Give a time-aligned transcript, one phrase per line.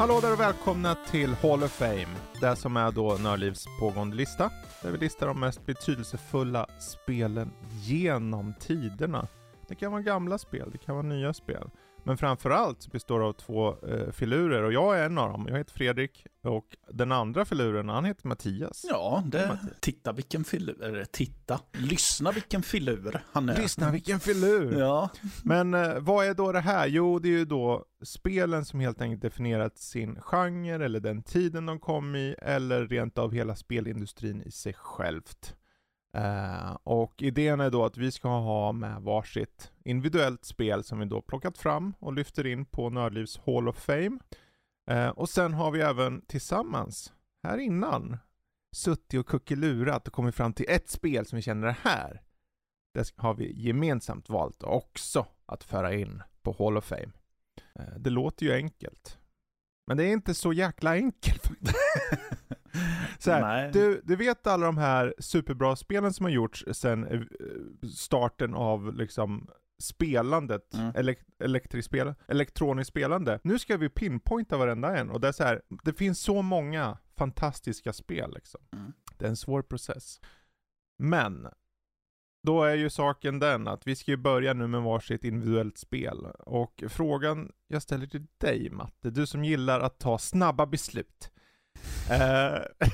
[0.00, 2.08] Hallå där och välkomna till Hall of Fame.
[2.40, 4.50] Det som är då Nördlivs pågående lista.
[4.82, 9.28] Där vi listar de mest betydelsefulla spelen genom tiderna.
[9.68, 11.70] Det kan vara gamla spel, det kan vara nya spel.
[12.04, 15.46] Men framförallt består av två eh, filurer och jag är en av dem.
[15.50, 18.86] Jag heter Fredrik och den andra filuren, han heter Mattias.
[18.88, 23.56] Ja, det, titta vilken filur, eller titta, lyssna vilken filur han är.
[23.56, 24.78] Lyssna vilken filur!
[24.78, 25.10] Ja.
[25.44, 26.86] Men eh, vad är då det här?
[26.86, 31.66] Jo, det är ju då spelen som helt enkelt definierat sin genre eller den tiden
[31.66, 35.54] de kom i eller rent av hela spelindustrin i sig självt.
[36.18, 41.04] Uh, och idén är då att vi ska ha med varsitt individuellt spel som vi
[41.04, 44.18] då plockat fram och lyfter in på Nördlivs Hall of Fame.
[44.90, 47.12] Uh, och sen har vi även tillsammans,
[47.42, 48.18] här innan,
[48.76, 52.22] suttit och kuckelurat och kommit fram till ett spel som vi känner är här.
[52.94, 57.12] Det har vi gemensamt valt också att föra in på Hall of Fame.
[57.80, 59.18] Uh, det låter ju enkelt.
[59.86, 61.76] Men det är inte så jäkla enkelt faktiskt.
[63.18, 67.20] Så här, du, du vet alla de här superbra spelen som har gjorts sedan eh,
[67.88, 70.92] starten av liksom spelandet, mm.
[70.96, 73.40] elek elektrispel, elektroniskt spelande.
[73.42, 76.98] Nu ska vi pinpointa varenda en och det är så här, det finns så många
[77.16, 78.60] fantastiska spel liksom.
[78.72, 78.92] Mm.
[79.18, 80.20] Det är en svår process.
[80.98, 81.48] Men,
[82.42, 86.26] då är ju saken den att vi ska ju börja nu med varsitt individuellt spel.
[86.38, 91.30] Och frågan jag ställer till dig Matte, du som gillar att ta snabba beslut.
[92.10, 92.58] Eh,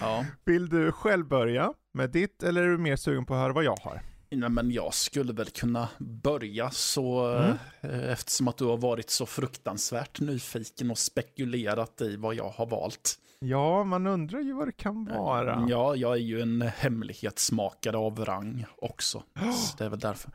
[0.00, 0.24] ja.
[0.44, 3.64] Vill du själv börja med ditt eller är du mer sugen på att höra vad
[3.64, 4.00] jag har?
[4.30, 7.56] Nej, men jag skulle väl kunna börja så mm.
[7.80, 12.66] Eh, eftersom att du har varit så fruktansvärt nyfiken och spekulerat i vad jag har
[12.66, 13.18] valt.
[13.38, 15.66] Ja, man undrar ju vad det kan vara.
[15.68, 19.22] Ja, jag är ju en hemlighetsmakare av rang också.
[19.54, 20.30] Så det är väl därför.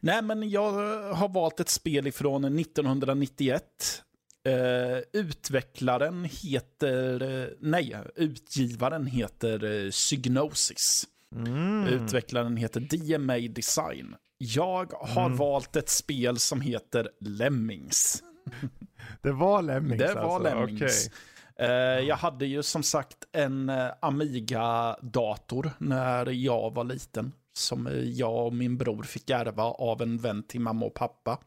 [0.00, 0.72] Nej, men jag
[1.14, 3.62] har valt ett spel ifrån 1991
[4.48, 11.04] Uh, utvecklaren heter, uh, nej, utgivaren heter uh, Psygnosis.
[11.36, 11.86] Mm.
[11.86, 14.16] Utvecklaren heter DMA Design.
[14.38, 15.38] Jag har mm.
[15.38, 18.22] valt ett spel som heter Lemmings.
[19.22, 20.56] Det var Lemmings Det var alltså.
[20.56, 21.10] Lemmings.
[21.54, 22.04] Okay.
[22.04, 27.32] jag hade ju som sagt en Amiga-dator när jag var liten.
[27.52, 31.38] Som jag och min bror fick ärva av en vän till mamma och pappa.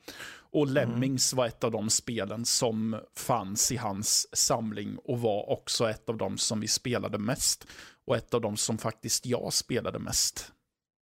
[0.54, 0.74] Och mm.
[0.74, 1.38] Lemmings mm.
[1.38, 6.18] var ett av de spelen som fanns i hans samling och var också ett av
[6.18, 7.68] de som vi spelade mest.
[8.06, 10.52] Och ett av de som faktiskt jag spelade mest.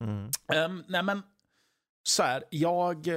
[0.05, 0.31] Mm.
[0.55, 1.23] Um, nej men,
[2.03, 3.09] så här, jag...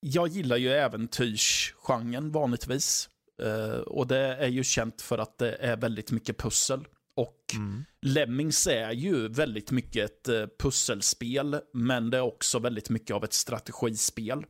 [0.00, 3.08] Jag gillar ju äventyrsgenren vanligtvis.
[3.42, 6.86] Uh, och det är ju känt för att det är väldigt mycket pussel.
[7.16, 7.84] Och mm.
[8.02, 13.24] Lemmings är ju väldigt mycket ett eh, pusselspel, men det är också väldigt mycket av
[13.24, 14.44] ett strategispel.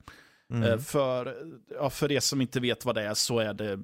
[0.50, 0.62] Mm.
[0.62, 1.36] Eh, för,
[1.70, 3.78] ja, för er som inte vet vad det är så är det eh,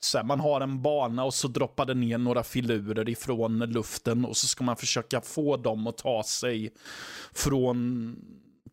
[0.00, 4.24] så här, man har en bana och så droppar det ner några filurer ifrån luften
[4.24, 6.74] och så ska man försöka få dem att ta sig
[7.32, 8.16] från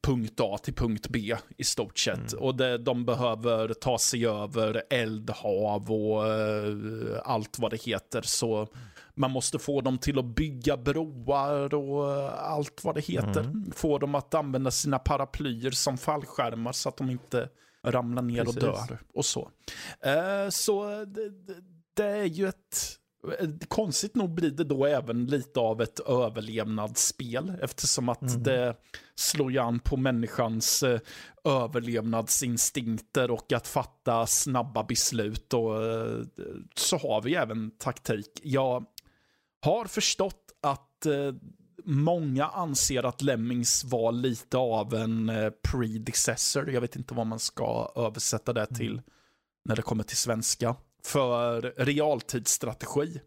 [0.01, 2.33] punkt A till punkt B i stort sett.
[2.33, 2.43] Mm.
[2.43, 8.21] Och det, de behöver ta sig över eldhav och uh, allt vad det heter.
[8.21, 8.67] Så
[9.15, 13.39] man måste få dem till att bygga broar och uh, allt vad det heter.
[13.39, 13.71] Mm.
[13.75, 17.49] Få dem att använda sina paraplyer som fallskärmar så att de inte
[17.83, 18.55] ramlar ner Precis.
[18.55, 19.41] och dör och så.
[20.05, 21.31] Uh, så det,
[21.93, 22.98] det är ju ett
[23.67, 28.43] Konstigt nog blir det då även lite av ett överlevnadsspel eftersom att mm.
[28.43, 28.75] det
[29.15, 30.99] slår ju an på människans eh,
[31.43, 36.21] överlevnadsinstinkter och att fatta snabba beslut och eh,
[36.75, 38.39] så har vi även taktik.
[38.43, 38.85] Jag
[39.61, 41.33] har förstått att eh,
[41.85, 46.69] många anser att Lemmings var lite av en eh, predecessor.
[46.71, 49.03] Jag vet inte vad man ska översätta det till mm.
[49.65, 53.01] när det kommer till svenska för realtidsstrategi.
[53.01, 53.21] Mm.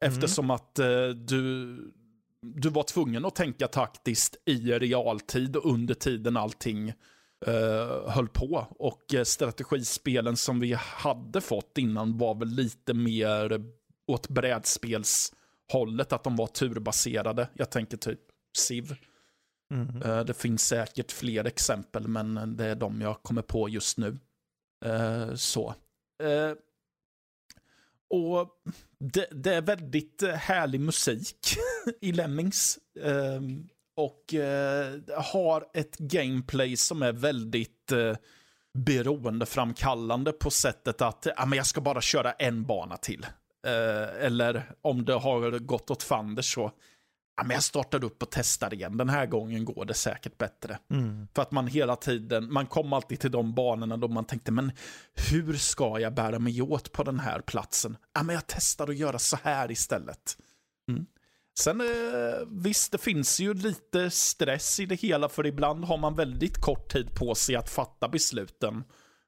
[0.00, 1.76] Eftersom att eh, du,
[2.42, 6.88] du var tvungen att tänka taktiskt i realtid under tiden allting
[7.46, 8.66] eh, höll på.
[8.70, 13.64] Och eh, strategispelen som vi hade fått innan var väl lite mer
[14.06, 17.48] åt brädspelshållet, att de var turbaserade.
[17.54, 18.20] Jag tänker typ
[18.56, 18.96] Civ.
[19.74, 20.02] Mm.
[20.02, 24.18] Eh, det finns säkert fler exempel, men det är de jag kommer på just nu.
[24.84, 25.74] Eh, så.
[28.10, 28.48] Och
[28.98, 31.56] det, det, är väldigt eh, härlig musik
[32.00, 32.78] i Lemmings.
[33.00, 38.16] Um, och uh, har ett gameplay som är väldigt uh,
[38.78, 43.26] beroendeframkallande på sättet att ah, men jag ska bara köra en bana till.
[43.66, 46.72] Uh, eller om det har gått åt fanders så,
[47.40, 48.96] ja, men jag startar upp och testar igen.
[48.96, 50.78] Den här gången går det säkert bättre.
[50.90, 51.28] Mm.
[51.34, 54.72] För att man hela tiden, man kom alltid till de banorna då man tänkte, men
[55.30, 57.96] hur ska jag bära mig åt på den här platsen?
[58.14, 60.36] Ja, men jag testar att göra så här istället.
[60.88, 61.06] Mm.
[61.58, 61.86] Sen eh,
[62.48, 66.92] visst, det finns ju lite stress i det hela, för ibland har man väldigt kort
[66.92, 68.84] tid på sig att fatta besluten.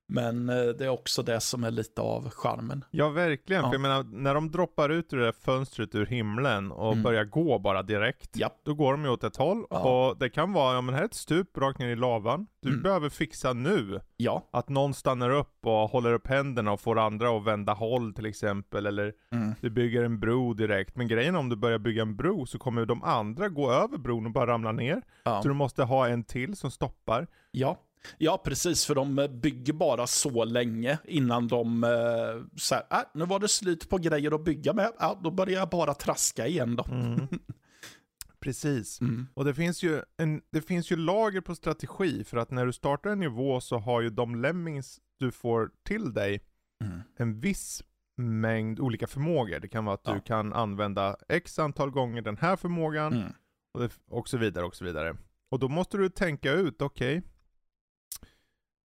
[0.08, 2.84] Men eh, det är också det som är lite av charmen.
[2.90, 3.62] Ja, verkligen.
[3.62, 3.69] Ja.
[3.69, 7.02] För jag menar, när de droppar ut ur det där fönstret ur himlen och Mm.
[7.02, 8.60] börjar gå bara direkt, Japp.
[8.64, 9.64] då går de ju åt ett håll.
[9.70, 10.08] Ja.
[10.08, 12.46] Och det kan vara, ja men här är ett stup rakt ner i lavan.
[12.62, 12.82] Du Mm.
[12.82, 14.00] behöver fixa nu.
[14.16, 14.49] Ja.
[14.52, 18.26] Att någon stannar upp och håller upp händerna och får andra att vända håll till
[18.26, 18.87] exempel.
[18.87, 19.55] Eller Mm.
[19.60, 20.96] du bygger en bro direkt.
[20.96, 23.98] Men grejen är om du börjar bygga en bro så kommer de andra gå över
[23.98, 25.02] bron och bara ramla ner.
[25.25, 25.43] Ja.
[25.43, 27.26] Så du måste ha en till som stoppar.
[27.50, 27.78] Ja.
[28.19, 28.87] Ja, precis.
[28.87, 33.38] För de eh, bygger bara så länge innan de eh, så här, äh, nu var
[33.38, 34.93] det slut på grejer att bygga med.
[34.99, 36.84] Ja, då börjar jag bara traska igen då.
[36.90, 37.28] Mm.
[38.40, 39.00] Precis.
[39.00, 39.26] Mm.
[39.34, 42.72] Och det finns, ju en, det finns ju lager på strategi för att när du
[42.72, 46.40] startar en nivå så har ju de lemmings du får till dig
[46.84, 47.00] Mm.
[47.16, 47.82] en viss
[48.16, 49.60] mängd olika förmågor.
[49.60, 50.14] Det kan vara att Ja.
[50.14, 53.32] du kan använda x antal gånger den här förmågan Mm.
[53.75, 55.16] och, det, och så vidare och så vidare.
[55.50, 57.22] Och då måste du tänka ut, okej.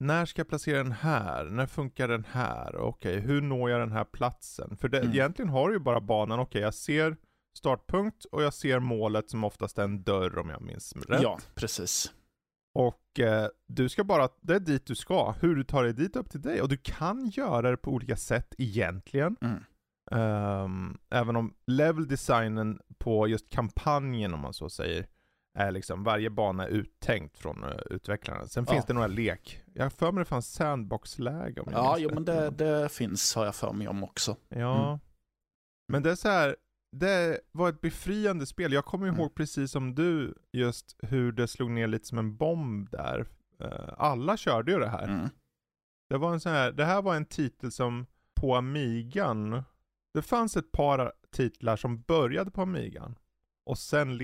[0.03, 1.45] När ska jag placera den här?
[1.45, 2.77] När funkar den här?
[2.77, 4.77] Okej, hur når jag den här platsen?
[4.77, 5.13] För det, Mm.
[5.13, 7.17] egentligen har du ju bara banan, okej jag ser
[7.59, 11.23] startpunkt och jag ser målet som oftast är en dörr om jag minns rätt.
[11.23, 12.13] Ja, precis.
[12.75, 15.35] Och eh, du ska bara, det är dit du ska.
[15.41, 16.63] Hur du tar dig dit upp till dig.
[16.63, 19.37] Och du kan göra det på olika sätt egentligen.
[19.41, 19.65] Mm.
[20.11, 25.07] Ehm, även om level designen på just kampanjen om man så säger,
[25.59, 28.47] är liksom varje bana är uttänkt från uh, utvecklarna.
[28.47, 28.73] Sen Ja.
[28.73, 29.63] finns det några lek.
[29.75, 32.15] Jag har för mig det fanns sandbox-läge om jag Ja, jo, rätt.
[32.15, 34.37] men det, det finns har jag för mig om också.
[34.49, 34.87] Ja.
[34.89, 34.99] Mm.
[35.93, 36.57] Men det är så här,
[36.97, 38.73] det var ett befriande spel.
[38.73, 39.31] Jag kommer ihåg Mm.
[39.35, 43.27] precis som du just hur det slog ner lite som en bomb där.
[43.61, 45.09] Eh, alla körde ju det här.
[45.09, 45.29] Mm.
[46.11, 48.07] Det var en sån här, det här var en titel som
[48.41, 49.63] på Amigan,
[50.15, 53.19] det fanns ett par titlar som började på Amigan
[53.65, 54.21] och sen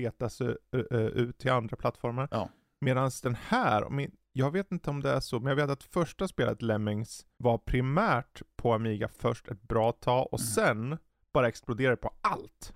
[0.91, 2.27] eh, ut till andra plattformar.
[2.31, 2.49] Ja.
[2.81, 6.27] Medan den här, jag vet inte om det är så, men jag vet att första
[6.27, 10.47] spelet Lemmings var primärt på Amiga först ett bra tag och Mm.
[10.47, 10.97] sen
[11.33, 12.71] bara exploderade på allt.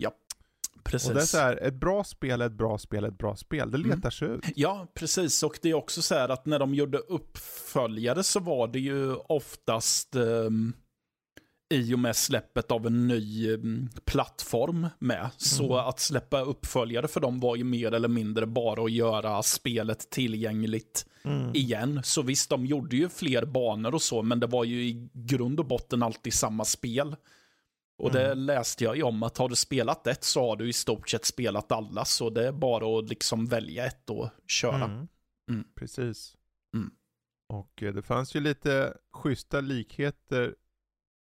[0.84, 1.10] Precis.
[1.10, 3.72] Och det är så här, ett bra spel ett bra spel ett bra spel.
[3.72, 3.90] Det Mm.
[3.90, 4.46] letar sig ut.
[4.56, 5.44] Ja, precis.
[5.44, 9.16] Och det är också så här att när de gjorde uppföljare så var det ju
[9.16, 10.74] oftast um,
[11.74, 15.30] i och med släppet av en ny em, plattform med.
[15.38, 15.78] Så Mm.
[15.88, 21.06] att släppa uppföljare för dem var ju mer eller mindre bara att göra spelet tillgängligt
[21.26, 21.56] Mm.
[21.56, 22.02] igen.
[22.04, 25.60] Så visst, de gjorde ju fler banor och så, men det var ju i grund
[25.60, 27.16] och botten alltid samma spel.
[27.98, 28.38] Och det Mm.
[28.46, 31.26] läste jag ju om, att har du spelat ett så har du i stort sett
[31.26, 34.84] spelat alla, så det är bara att liksom välja ett och köra.
[34.84, 35.08] Mm.
[35.50, 35.64] Mm.
[35.76, 36.36] Precis.
[36.76, 36.92] Mm.
[37.50, 40.56] Och eh, det fanns ju lite schyssta likheter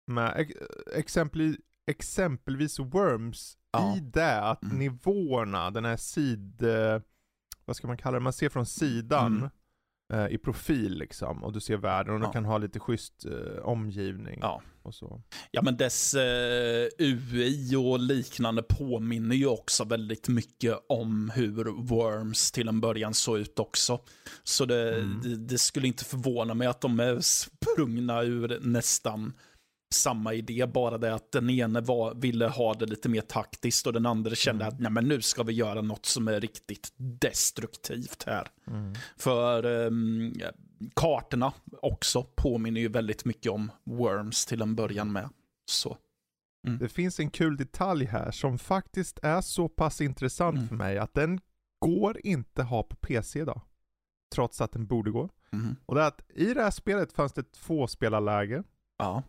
[0.08, 0.52] med ex
[0.96, 1.58] exempel,
[1.88, 3.98] exempelvis Worms Ja.
[3.98, 4.78] i det att Mm.
[4.80, 6.64] nivåerna, den här sid...
[6.64, 7.02] eh,
[7.66, 8.24] Vad ska man kalla det?
[8.24, 9.38] Man ser från sidan
[10.12, 10.26] Mm.
[10.26, 12.31] eh, i profil liksom och du ser världen och du Ja.
[12.31, 14.62] kan ha lite schysst eh, omgivning Ja.
[14.81, 15.22] och så.
[15.52, 22.52] Ja, men dess eh, UI och liknande påminner ju också väldigt mycket om hur Worms
[22.52, 24.00] till en början såg ut också.
[24.44, 25.22] Så det, Mm.
[25.24, 29.33] det, det skulle inte förvåna mig att de är sprungna ur nästan
[29.94, 33.94] samma idé, bara det att den ene var, ville ha det lite mer taktiskt och
[33.94, 34.73] den andra kände Mm.
[34.76, 38.47] att Nej, men nu ska vi göra något som är riktigt destruktivt här.
[38.68, 38.94] Mm.
[39.18, 40.33] För um,
[40.95, 45.30] kartorna också påminner ju väldigt mycket om Worms till en början med.
[45.66, 45.97] Så.
[46.80, 50.68] Det finns en kul detalj här som faktiskt är så pass intressant Mm.
[50.68, 51.40] för mig att den
[51.80, 53.62] går inte ha på PC idag.
[54.35, 55.30] Trots att den borde gå.
[55.52, 55.76] mhm.
[55.85, 58.64] Och det är att i det här spelet fanns det två spelarläge.
[58.97, 59.23] Ja.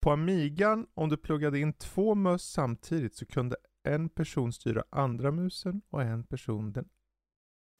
[0.00, 5.30] På Amigan, om du pluggade in två möss samtidigt så kunde en person styra andra
[5.30, 6.88] musen och en person den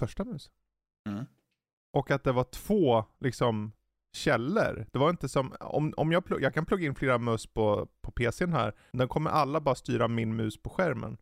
[0.00, 0.52] första musen.
[1.08, 1.24] Mm.
[1.92, 3.72] Och att det var två liksom
[4.12, 4.86] källor.
[4.92, 7.88] Det var inte som, om, om jag, plugg, jag kan plugga in flera möss på,
[8.00, 11.18] på PCn här, den kommer alla bara styra min mus på skärmen.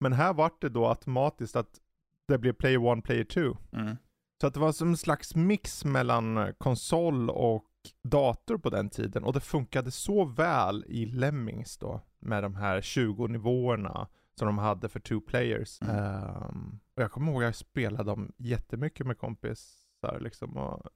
[0.00, 1.80] Men här vart det då automatiskt att
[2.28, 3.56] det blev player one, player two.
[3.72, 3.96] Mm.
[4.40, 7.64] Så att det var som en slags mix mellan konsol och
[8.02, 9.24] dator på den tiden.
[9.24, 12.00] Och det funkade så väl i Lemmings då.
[12.18, 15.82] Med de här 20 nivåerna som de hade för two players.
[15.82, 15.96] Mm.
[15.96, 20.56] Ehm, och jag kommer ihåg att jag spelade dem jättemycket med kompisar liksom.
[20.56, 20.86] Och,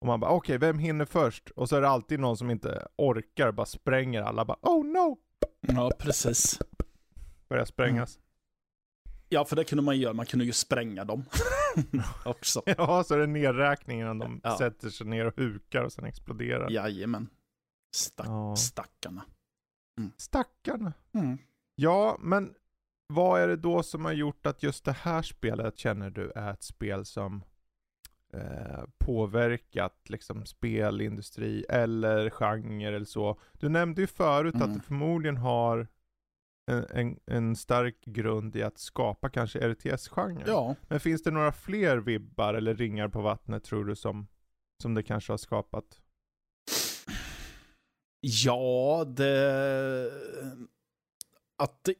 [0.00, 1.50] och man bara okej, vem hinner först?
[1.50, 4.44] Och så är det alltid någon som inte orkar, bara spränger alla.
[4.44, 5.18] Bara oh no!
[5.60, 6.58] Ja, precis.
[7.48, 8.18] Börjar sprängas.
[9.34, 10.12] Ja, för det kunde man göra.
[10.12, 11.24] Man kunde ju spränga dem
[12.24, 12.62] också.
[12.78, 14.58] Ja, så är det nedräkningen de Ja.
[14.58, 16.70] sätter sig ner och hukar och sen exploderar.
[16.70, 17.28] Jajamän.
[17.94, 18.56] Stack, Ja.
[18.56, 19.24] Stackarna.
[20.16, 20.92] Stackarna.
[21.14, 21.38] Mm.
[21.74, 22.54] Ja, men
[23.06, 26.52] vad är det då som har gjort att just det här spelet känner du är
[26.52, 27.44] ett spel som
[28.32, 33.40] eh, påverkat liksom spelindustri eller genre eller så?
[33.52, 34.74] Du nämnde ju förut att Mm.
[34.76, 35.88] det förmodligen har
[36.66, 40.44] en, en, en stark grund i att skapa kanske RTS-genren.
[40.46, 44.26] Ja, Men finns det några fler vibbar eller ringar på vattnet tror du som,
[44.82, 46.00] som det kanske har skapat?
[48.20, 50.12] Ja, det...
[51.56, 51.94] Att det...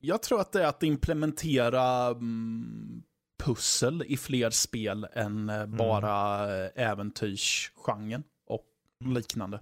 [0.00, 3.02] Jag tror att det är att implementera mm,
[3.44, 8.66] pussel i fler spel än eh, bara eh, äventyrsgenren och
[9.04, 9.60] liknande.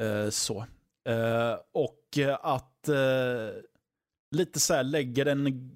[0.00, 0.66] Eh, så.
[1.08, 3.54] Eh, och att eh,
[4.30, 5.70] lite så här lägger en...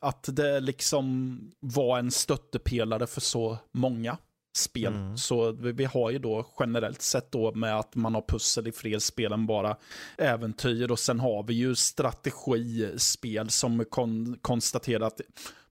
[0.00, 4.18] Att det liksom var en stöttepelare för så många
[4.56, 4.92] spel.
[4.94, 5.16] Mm.
[5.16, 8.72] Så vi, vi har ju då generellt sett då med att man har pussel i
[8.72, 9.76] fler spel än bara
[10.18, 15.20] äventyr och sen har vi ju strategispel som kon, konstaterar att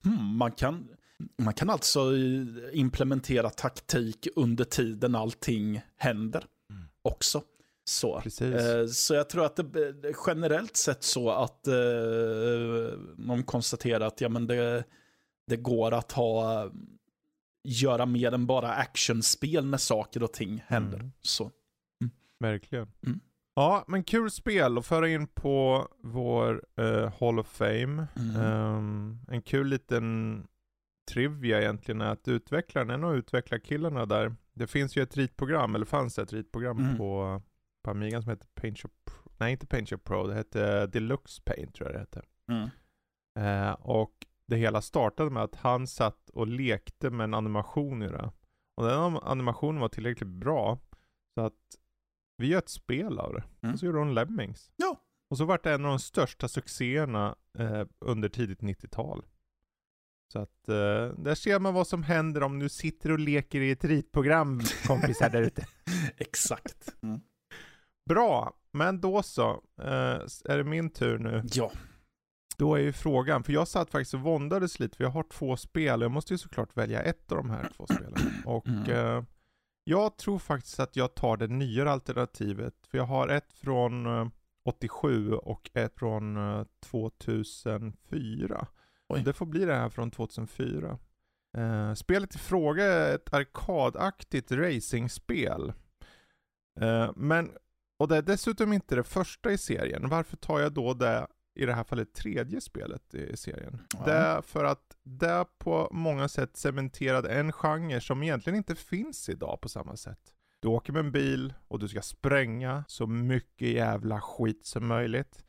[0.04, 0.88] hmm, man kan
[1.38, 2.12] man kan alltså
[2.74, 6.84] implementera taktik under tiden allting händer Mm.
[7.02, 7.42] också.
[7.86, 8.18] Så.
[8.42, 11.74] Eh, Så jag tror att det det generellt sett så att eh,
[13.46, 14.84] konstaterar att ja, men det,
[15.48, 16.72] det går att ha
[17.64, 20.98] göra mer än bara actionspel när saker och ting händer.
[20.98, 21.12] Mm.
[21.22, 21.52] Så.
[22.40, 22.88] Verkligen.
[23.06, 23.20] Mm.
[23.56, 28.08] Ja, men kul spel att föra in på vår eh, Hall of Fame.
[28.16, 28.36] Mm.
[28.36, 30.48] Ehm, en kul liten
[31.12, 35.86] trivia egentligen är att utvecklaren, en av utvecklarkillarna där, det finns ju ett ritprogram, eller
[35.86, 36.98] fanns ett ritprogram Mm.
[36.98, 37.42] på,
[37.84, 41.90] på Amigan som heter PaintShop Pro, nej inte PaintShop Pro, det hette Deluxe Paint tror
[41.90, 42.22] jag det hette.
[42.52, 42.70] Mm.
[43.40, 48.08] Eh, och det hela startade med att han satt och lekte med en animation i
[48.08, 48.32] det.
[48.76, 50.80] Och den animationen var tillräckligt bra
[51.36, 51.76] så att
[52.38, 53.44] vi gör ett spel av det.
[53.62, 53.74] Mm.
[53.74, 54.72] Och så gjorde hon Lemmings.
[54.76, 55.02] Ja.
[55.30, 59.26] Och så vart det en av de största succéerna eh, under tidigt 90-tal.
[60.34, 63.72] Så att eh, där ser man vad som händer om du sitter och leker i
[63.72, 65.68] ett ritprogram kompisar där ute.
[66.18, 66.96] Exakt.
[67.02, 67.22] Mm.
[68.10, 69.50] Bra, men då så.
[69.82, 71.44] Eh, är det min tur nu?
[71.54, 71.72] Ja.
[72.58, 75.58] Då är ju frågan, för jag satt faktiskt och våndades lite, för jag har två
[75.58, 78.14] spel jag måste ju såklart välja ett av de här två spelen.
[78.46, 78.90] Och Mm.
[79.18, 79.24] eh,
[79.84, 84.28] jag tror faktiskt att jag tar det nyare alternativet, för jag har ett från eh,
[84.66, 88.68] 87 och ett från eh, 2004.
[89.10, 89.22] Oj.
[89.24, 90.98] Det får bli det här från 2004.
[91.58, 95.74] Eh, spelet i fråga är ett arkadaktigt racingspel.
[96.80, 97.52] Eh, men,
[98.02, 100.10] och det är dessutom inte det första i serien.
[100.10, 103.82] Varför tar jag då det, i det här fallet tredje spelet i serien?
[103.94, 104.06] Ja.
[104.06, 109.30] Det är för att det på många sätt cementerade en genre som egentligen inte finns
[109.30, 110.20] idag på samma sätt.
[110.60, 115.44] Du åker med en bil och du ska spränga så mycket jävla skit som möjligt.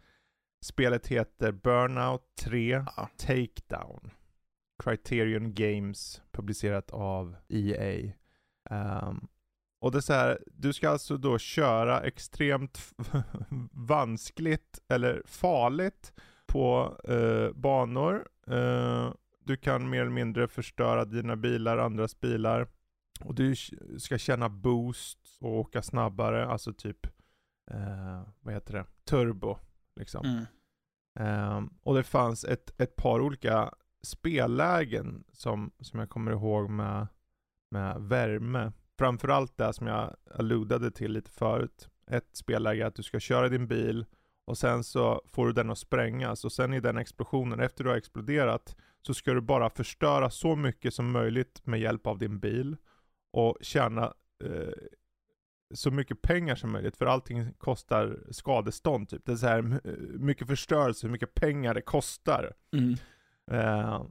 [0.65, 3.09] Spelet heter Burnout 3 Ja.
[3.17, 4.11] Takedown.
[4.85, 8.13] Criterion Games, publicerat av EA.
[8.71, 9.29] Ehm,
[9.83, 12.95] och det är så här, du ska alltså då köra extremt
[13.73, 16.13] vanskligt eller farligt
[16.47, 18.29] på eh, banor.
[18.47, 19.13] Eh,
[19.45, 22.69] du kan mer eller mindre förstöra dina bilar, andras bilar.
[23.21, 23.55] Och du
[23.99, 27.07] ska känna boost och åka snabbare, alltså typ,
[27.71, 29.59] eh, vad heter det, turbo
[29.97, 30.27] liksom.
[30.27, 30.45] Mm.
[31.19, 37.07] Ehm, och det fanns ett, ett par olika spellägen som, som jag kommer ihåg med,
[37.71, 38.73] med värme.
[39.03, 41.89] Framförallt det som jag alludade till lite förut.
[42.11, 44.07] Ett spelläge är att du ska köra din bil
[44.45, 47.91] och sen så får du den att sprängas och sen i den explosionen, efter du
[47.91, 52.39] har exploderat, så ska du bara förstöra så mycket som möjligt med hjälp av din
[52.39, 52.77] bil
[53.33, 54.05] och tjäna
[54.45, 54.73] eh,
[55.75, 59.27] så mycket pengar som möjligt för allting kostar skadestånd typ.
[59.27, 59.81] Det är så här
[60.19, 62.53] mycket förstörelse, hur mycket pengar det kostar.
[62.73, 62.97] Mm.
[63.51, 64.07] Eh,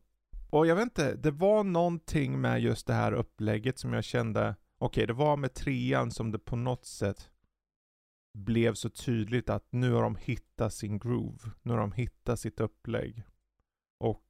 [0.49, 4.55] och jag vet inte, det var någonting med just det här upplägget som jag kände,
[4.85, 7.29] okej det var med trean som det på något sätt
[8.33, 11.51] blev så tydligt att nu har de hittat sin groove.
[11.61, 13.23] Nu har de hittat sitt upplägg.
[13.99, 14.23] Och,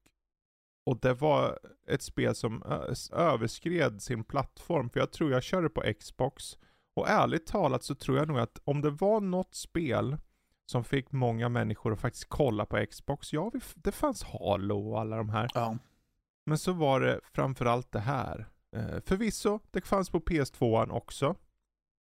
[0.86, 2.64] och det var ett spel som
[3.12, 6.58] överskred sin plattform, för jag tror jag körde på Xbox.
[6.96, 10.18] Och ärligt talat så tror jag nog att om det var något spel
[10.66, 15.18] som fick många människor att faktiskt kolla på Xbox, ja det fanns Halo och alla
[15.18, 15.50] de här.
[15.54, 15.78] Ja.
[16.46, 18.51] Men så var det framförallt det här.
[18.76, 21.36] Eh, förvisso, det fanns på PS2 också.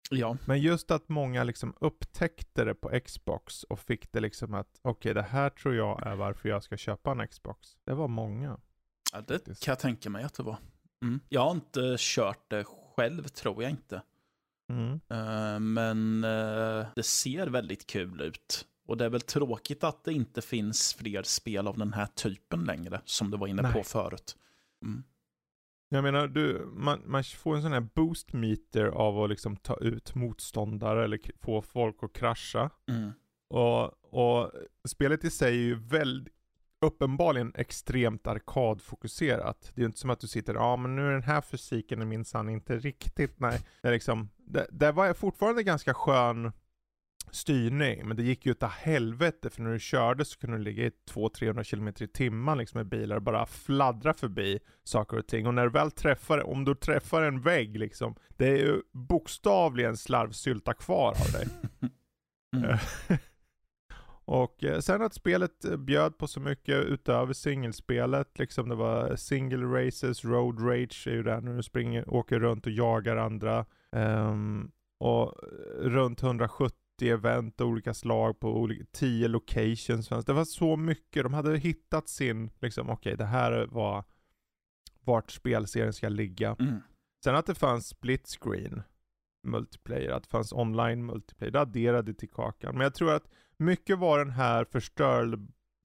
[0.09, 0.37] Ja.
[0.45, 5.13] Men just att många liksom upptäckte det på Xbox och fick det liksom att okej,
[5.13, 7.77] det här tror jag är varför jag ska köpa en Xbox.
[7.83, 8.59] Det var många.
[9.13, 10.57] ja, det kan jag tänka mig att det var.
[11.01, 11.19] Mm.
[11.29, 12.63] Jag har inte kört det
[12.95, 14.01] själv, tror jag inte.
[14.69, 14.99] Mm.
[15.09, 18.67] Eh, men eh, det ser väldigt kul ut.
[18.87, 22.63] Och det är väl tråkigt att det inte finns fler spel av den här typen
[22.63, 23.83] längre, som du var inne på Nej.
[23.83, 24.35] förut.
[24.81, 25.03] Mm.
[25.95, 29.77] Jag menar, du, man, man får en sån här boost meter av att liksom ta
[29.77, 32.69] ut motståndare eller få folk att krascha.
[32.89, 33.11] Mm.
[33.49, 33.83] Och,
[34.13, 34.51] och
[34.87, 36.33] spelet i sig är ju väldigt
[36.81, 39.71] uppenbarligen extremt arkadfokuserat.
[39.73, 41.41] Det är ju inte som att du sitter, ja ah, men nu är den här
[41.41, 43.59] fysiken minsann inte riktigt, nej.
[43.81, 46.51] Det, är liksom, det, det var fortfarande ganska skön
[47.31, 50.85] styrning, men det gick ju utav helvete för när du körde så kunde du ligga
[50.85, 55.47] i 200-300 km i timmen liksom med bilar och bara fladdra förbi saker och ting.
[55.47, 59.97] Och när du väl träffar, om du träffar en vägg liksom, det är ju bokstavligen
[59.97, 61.47] slarvsylta kvar av dig.
[62.55, 62.77] Mm.
[64.25, 69.15] Och eh, sen att spelet eh, bjöd på så mycket utöver singelspelet, liksom det var
[69.15, 73.65] single races, road rage är ju där när du springer, åker runt och jagar andra.
[73.91, 80.09] Ehm, och eh, runt 170 event av olika slag på olika, 10 locations.
[80.25, 84.03] Det var så mycket, de hade hittat sin, liksom okej det här var
[85.01, 86.55] vart spelserien ska ligga.
[86.59, 86.81] Mm.
[87.23, 88.83] Sen att det fanns split screen
[89.43, 92.75] multiplayer, att det fanns online multiplayer, det adderade till kakan.
[92.75, 95.39] Men jag tror att mycket var den här förstör,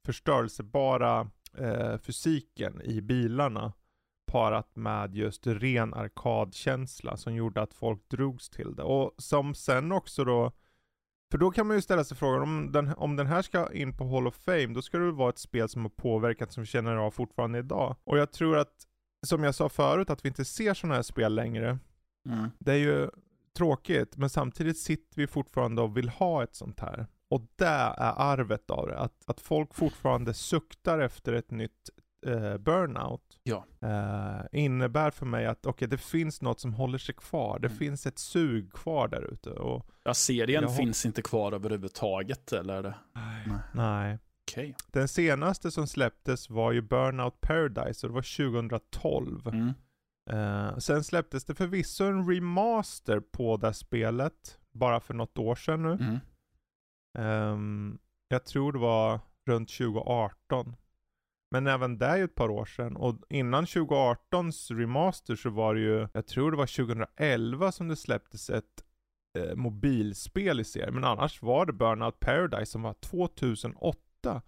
[0.05, 3.73] förstörelsebara eh, fysiken i bilarna
[4.31, 8.83] parat med just ren arkadkänsla som gjorde att folk drogs till det.
[8.83, 10.51] Och som sen också då,
[11.31, 13.97] för då kan man ju ställa sig frågan om den, om den här ska in
[13.97, 16.63] på Hall of Fame, då ska det väl vara ett spel som har påverkat som
[16.63, 17.95] vi känner av fortfarande idag.
[18.03, 18.73] Och jag tror att,
[19.25, 21.79] som jag sa förut, att vi inte ser sådana här spel längre.
[22.29, 22.49] Mm.
[22.59, 23.09] Det är ju
[23.57, 27.07] tråkigt, men samtidigt sitter vi fortfarande och vill ha ett sånt här.
[27.29, 31.89] Och det är arvet av det, att, att folk fortfarande suktar efter ett nytt
[32.25, 33.39] eh, burnout.
[33.43, 33.65] Ja.
[33.81, 37.59] Eh, innebär för mig att okej, det finns något som håller sig kvar.
[37.59, 37.77] Det Mm.
[37.79, 39.49] finns ett sug kvar där ute.
[40.03, 42.81] Ja, serien finns inte kvar överhuvudtaget, eller?
[43.13, 43.47] Nej.
[43.73, 44.19] nej.
[44.51, 44.75] Okej.
[44.91, 49.47] Den senaste som släpptes var ju Burnout Paradise och det var 2012.
[49.47, 49.73] Mm.
[50.29, 55.81] Eh, sen släpptes det förvisso en remaster på det spelet, bara för något år sedan
[55.83, 55.91] nu.
[55.91, 56.19] Mm.
[57.17, 60.75] Ehm, jag tror det var runt 2018.
[61.51, 62.95] Men även det är ju ett par år sedan.
[62.95, 67.95] Och innan 2018s remaster så var det ju, jag tror det var 2011 som det
[67.95, 68.83] släpptes ett
[69.37, 70.93] eh, mobilspel i serien.
[70.93, 74.41] Men annars var det Burnout Paradise som var 2008.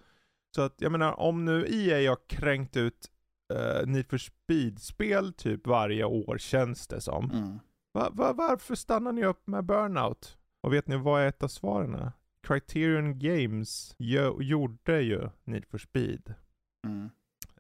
[0.56, 3.12] Så att jag menar, om nu EA har kränkt ut
[3.54, 7.32] uh, Need for Speed-spel typ varje år känns det som.
[7.32, 7.60] Mm.
[7.94, 10.38] Va, va, varför stannar ni upp med Burnout?
[10.62, 12.12] Och vet ni vad är ett av svaren?
[12.48, 13.96] Criterion Games
[14.40, 16.34] gjorde ju Need for Speed
[16.84, 17.10] Mm.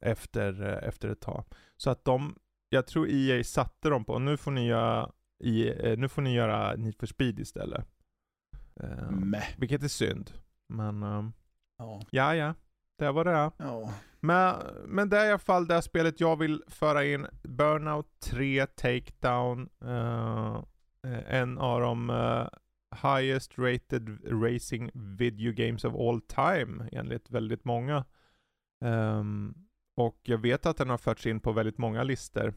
[0.02, 1.46] efter, eh, efter ett tag.
[1.78, 2.36] Så att de,
[2.70, 6.34] jag tror EA satte dem på, nu får ni göra, i, eh, nu får ni
[6.34, 7.86] göra Need for Speed istället.
[8.84, 9.44] Uh, Meh.
[9.58, 10.32] vilket är synd.
[10.68, 11.34] Men, um,
[11.78, 12.02] Ja.
[12.12, 12.54] ja ja,
[12.98, 13.52] det var det.
[13.58, 13.94] Ja.
[14.20, 14.56] Men,
[14.86, 17.28] men det är i alla fall det spelet jag vill föra in.
[17.44, 19.70] Burnout 3 Takedown.
[19.86, 20.64] eh,
[21.28, 22.48] en av de eh,
[23.04, 28.06] highest rated racing video games of all time enligt väldigt många.
[28.84, 29.54] Ehm,
[29.96, 32.54] och jag vet att den har förts in på väldigt många listor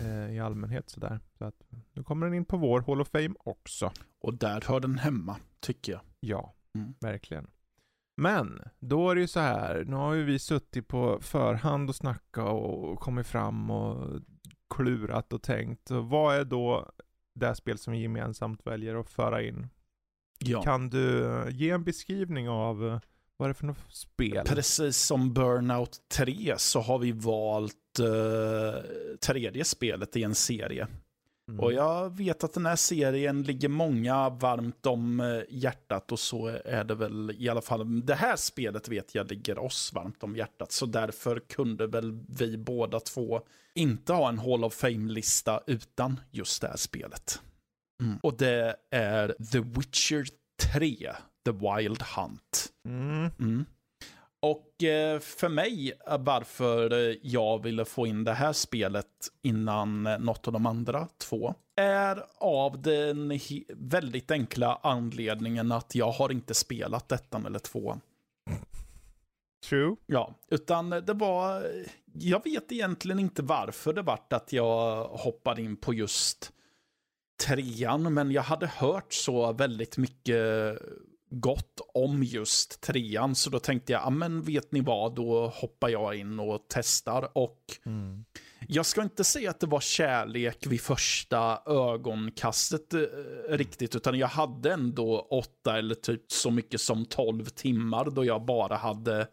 [0.00, 1.20] eh, i allmänhet sådär.
[1.38, 1.62] Så att
[1.92, 3.92] nu kommer den in på vår Hall of Fame också.
[4.20, 6.00] Och där hör den hemma, tycker jag.
[6.20, 6.94] Ja, Mm.
[7.00, 7.46] verkligen.
[8.16, 11.96] Men, då är det ju så här, nu har ju vi suttit på förhand och
[11.96, 14.20] snackat och kommit fram och
[14.74, 15.90] klurat och tänkt.
[15.90, 16.92] Och vad är då
[17.34, 19.68] det spel som vi gemensamt väljer att föra in?
[20.38, 20.62] Ja.
[20.62, 23.00] Kan du ge en beskrivning av eh,
[23.40, 24.44] vad är det för något spel?
[24.46, 28.82] Precis som Burnout 3 så har vi valt eh,
[29.20, 30.86] tredje spelet i en serie.
[31.48, 31.60] Mm.
[31.60, 36.46] Och jag vet att den här serien ligger många varmt om eh, hjärtat och så
[36.64, 38.06] är det väl i alla fall.
[38.06, 40.72] Det här spelet vet jag ligger oss varmt om hjärtat.
[40.72, 43.40] Så därför kunde väl vi båda två
[43.74, 47.40] inte ha en Hall of Fame-lista utan just det här spelet.
[48.02, 48.18] Mm.
[48.22, 50.26] Och det är The Witcher
[50.72, 51.12] 3,
[51.44, 52.72] The Wild Hunt.
[52.84, 53.30] Mm.
[53.38, 53.64] Mm.
[54.42, 59.06] Och eh, för mig, eh, varför eh, jag ville få in det här spelet
[59.42, 63.38] innan något av de andra två, är av den
[63.74, 68.00] väldigt enkla anledningen att jag har inte spelat ettan eller tvåan.
[69.68, 69.96] True.
[70.06, 71.66] Ja, utan det var,
[72.12, 76.52] jag vet egentligen inte varför det vart att jag hoppade in på just
[77.46, 80.78] trean, men jag hade hört så väldigt mycket
[81.30, 85.88] gott om just trean, så då tänkte jag, ja men vet ni vad, då hoppar
[85.88, 87.38] jag in och testar.
[87.38, 88.24] Och mm.
[88.68, 93.00] jag ska inte säga att det var kärlek vid första ögonkastet eh,
[93.48, 98.44] riktigt, utan jag hade ändå åtta eller typ så mycket som tolv timmar då jag
[98.44, 99.26] bara hade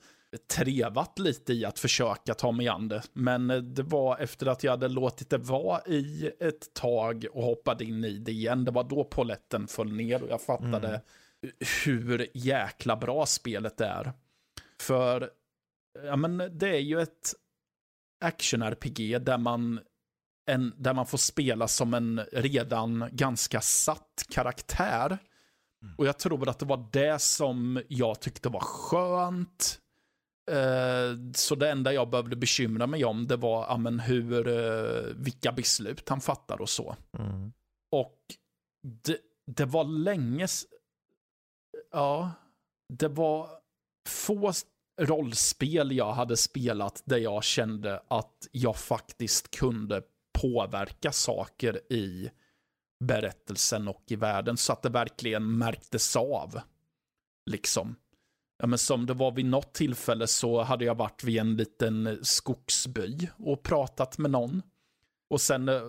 [0.55, 3.03] trevat lite i att försöka ta mig an det.
[3.13, 7.43] Men eh, det var efter att jag hade låtit det vara i ett tag och
[7.43, 8.65] hoppade in i det igen.
[8.65, 11.01] Det var då poletten föll ner och jag fattade mm.
[11.85, 14.13] Hur jäkla bra spelet är.
[14.81, 15.29] För
[16.03, 17.33] ja, men det är ju ett
[18.25, 19.79] action-RPG där man,
[20.45, 25.17] en, där man får spela som en redan ganska satt karaktär.
[25.83, 25.95] Mm.
[25.97, 29.81] Och jag tror att det var det som jag tyckte var skönt
[30.51, 35.51] Eh, så det enda jag behövde bekymra mig om det var amen, hur, uh, vilka
[35.51, 36.95] beslut han fattar och så.
[37.19, 37.51] Mm.
[37.91, 38.17] Och
[38.81, 40.47] det, det var länge...
[41.91, 42.31] Ja,
[42.93, 43.49] det var
[44.09, 44.53] få
[45.01, 50.01] rollspel jag hade spelat där jag kände att jag faktiskt kunde
[50.41, 52.29] påverka saker i
[53.03, 56.59] berättelsen och i världen så att det verkligen märktes av.
[57.49, 57.95] Liksom.
[58.59, 62.19] Ja, men som det var vid något tillfälle så hade jag varit vid en liten
[62.21, 64.61] skogsby och pratat med någon.
[65.29, 65.81] Och sen eh,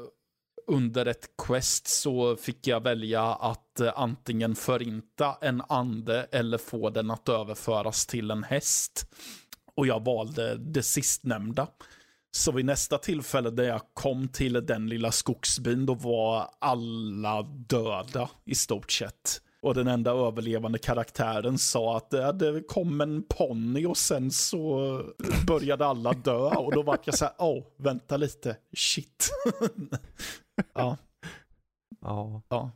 [0.69, 6.91] under ett quest så fick jag välja att eh, antingen förinta en ande eller få
[6.91, 9.07] den att överföras till en häst.
[9.75, 11.69] Och jag valde det sistnämnda.
[12.31, 18.31] Så vid nästa tillfälle där jag kom till den lilla skogsbyn då var alla döda
[18.45, 19.41] i stort sett.
[19.61, 25.03] Och den enda överlevande karaktären sa att det kom en ponny och sen så
[25.47, 26.55] började alla dö.
[26.55, 29.31] Och då var jag så här, åh, oh, vänta lite, shit.
[30.75, 30.97] ja.
[32.01, 32.43] ja.
[32.49, 32.71] Ja.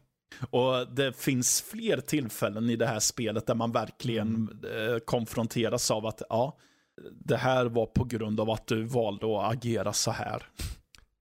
[0.51, 5.01] Och det finns fler tillfällen i det här spelet där man verkligen mm.
[5.05, 6.59] konfronteras av att, ja,
[7.11, 10.42] det här var på grund av att du valde att agera så här.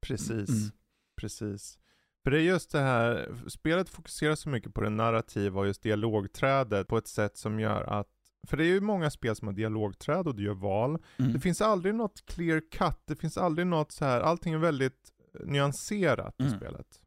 [0.02, 0.72] Precis, mm.
[1.16, 1.78] precis.
[2.24, 5.84] För det är just det här, spelet fokuserar så mycket på det narrativa och just
[5.84, 8.08] dialogträdet på ett sätt som gör att
[8.48, 10.98] för det är ju många spel som har dialogträd och du gör val.
[11.20, 11.34] Mm.
[11.34, 15.12] Det finns aldrig något clear cut, det finns aldrig något så här, allting är väldigt
[15.44, 16.58] nyanserat i mm.
[16.58, 17.02] spelet.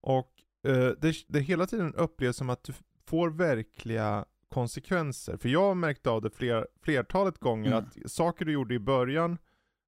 [0.00, 0.30] Och
[0.68, 2.72] uh, det, det hela tiden upplevs som att du
[3.06, 5.36] får verkliga konsekvenser.
[5.36, 7.78] För jag har märkt av det fler, flertalet gånger mm.
[7.78, 9.38] att saker du gjorde i början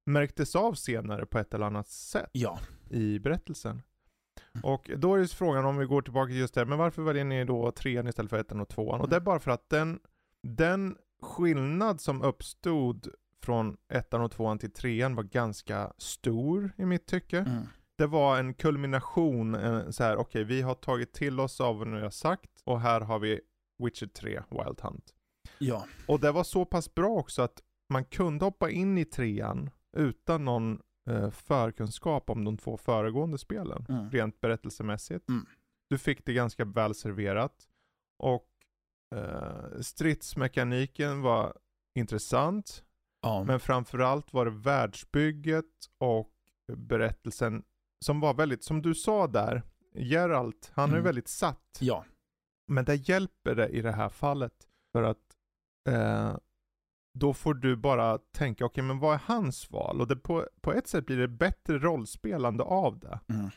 [0.05, 2.59] märktes av senare på ett eller annat sätt ja.
[2.89, 3.81] i berättelsen.
[4.63, 7.23] Och då är det frågan om vi går tillbaka till just det, men varför väljer
[7.23, 9.01] ni då trean istället för ettan och tvåan?
[9.01, 9.99] Och det är bara för att den,
[10.43, 13.07] den skillnad som uppstod
[13.43, 17.37] från ettan och tvåan till trean var ganska stor i mitt tycke.
[17.37, 17.63] Mm.
[17.97, 21.77] Det var en kulmination, en, så här, okej okay, vi har tagit till oss av
[21.77, 23.39] vad ni har sagt och här har vi
[23.83, 25.13] Witcher 3 Wild Hunt.
[25.57, 25.85] Ja.
[26.07, 30.45] Och det var så pass bra också att man kunde hoppa in i trean utan
[30.45, 30.81] någon
[31.31, 34.11] förkunskap om de två föregående spelen, mm.
[34.11, 35.29] rent berättelsemässigt.
[35.29, 35.45] Mm.
[35.89, 37.67] Du fick det ganska väl serverat.
[38.23, 38.49] Och
[39.15, 41.57] eh, stridsmekaniken var
[41.99, 42.83] intressant.
[43.21, 43.43] Ja.
[43.43, 45.65] Men framförallt var det världsbygget
[45.97, 46.33] och
[46.77, 47.63] berättelsen
[48.05, 50.99] som var väldigt, som du sa där, Geralt, han mm.
[50.99, 51.77] är väldigt satt.
[51.79, 52.05] Ja.
[52.67, 54.67] Men det hjälper det i det här fallet.
[54.91, 55.35] För att
[55.89, 56.37] eh,
[57.19, 60.01] då får du bara tänka, okej okay, men vad är hans val?
[60.01, 63.19] Och det på, på ett sätt blir det bättre rollspelande av det.
[63.27, 63.49] Mm.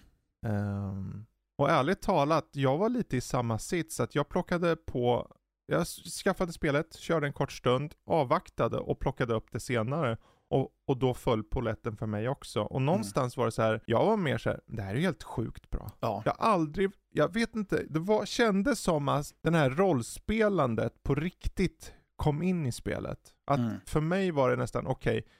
[0.46, 1.26] Um,
[1.58, 5.32] och ärligt talat, jag var lite i samma sits, att jag plockade på,
[5.66, 10.16] jag skaffade spelet, körde en kort stund, avvaktade och plockade upp det senare.
[10.48, 12.60] Och, och då föll poletten för mig också.
[12.60, 13.40] Och någonstans mm.
[13.40, 15.90] var det så här, jag var mer så här, det här är helt sjukt bra.
[16.00, 16.22] Ja.
[16.24, 21.94] Jag aldrig, jag vet inte, det var, kändes som att den här rollspelandet på riktigt
[22.20, 23.34] kom in i spelet.
[23.46, 23.76] Att mm.
[23.86, 25.30] För mig var det nästan, okej, okay,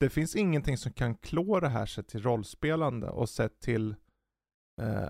[0.00, 3.94] det finns ingenting som kan klå det här sett till rollspelande och sett till
[4.82, 5.08] eh,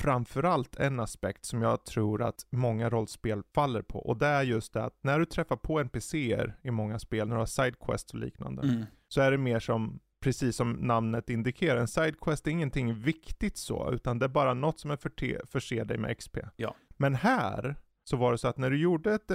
[0.00, 3.98] framförallt en aspekt som jag tror att många rollspel faller på.
[3.98, 7.36] Och det är just det att när du träffar på NPCer i många spel, när
[7.36, 8.84] du har sidequest och liknande, mm.
[9.08, 13.90] så är det mer som, precis som namnet indikerar, en sidequest är ingenting viktigt så,
[13.92, 16.38] utan det är bara något som är förte- förser dig med XP.
[16.56, 16.74] Ja.
[16.96, 19.30] Men här så var det så att när du gjorde ett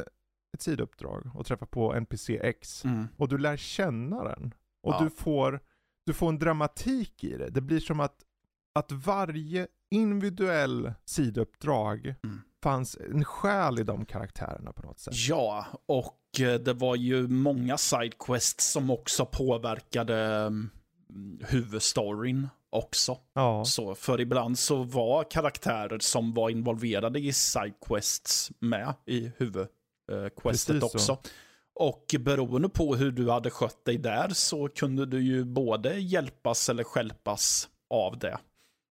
[0.53, 3.07] ett sidouppdrag och träffar på NPC X mm.
[3.17, 4.53] och du lär känna den.
[4.83, 4.99] Och ja.
[5.03, 5.59] du, får,
[6.05, 7.49] du får en dramatik i det.
[7.49, 8.15] Det blir som att,
[8.75, 12.41] att varje individuell sidouppdrag mm.
[12.63, 15.13] fanns en själ i de karaktärerna på något sätt.
[15.15, 20.69] Ja, och eh, det var ju många sidequests som också påverkade mm,
[21.41, 23.17] huvudstoryn också.
[23.33, 29.31] Ja, Så, för ibland så var karaktärer som var involverade i sidequests med i
[30.09, 30.97] huvudquestet Precis så.
[31.15, 31.31] också.
[31.75, 36.69] Och beroende på hur du hade skött dig där så kunde du ju både hjälpas
[36.69, 38.37] eller skälpas av det.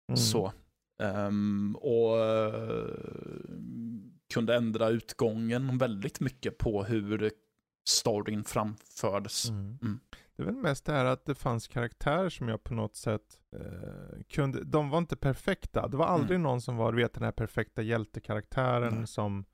[0.09, 0.17] mm.
[0.17, 0.53] Så.
[1.03, 2.89] Ehm, och eh,
[4.33, 7.31] kunde ändra utgången väldigt mycket på hur
[7.89, 9.49] storyn framfördes.
[9.49, 9.77] Mm.
[9.81, 9.99] Mm.
[10.35, 13.39] Det är väl mest det här att det fanns karaktärer som jag på något sätt
[13.55, 15.87] eh, kunde, de var inte perfekta.
[15.87, 19.07] Det var aldrig någon som var, du vet den här perfekta hjältekaraktären Mm.
[19.07, 19.45] Som,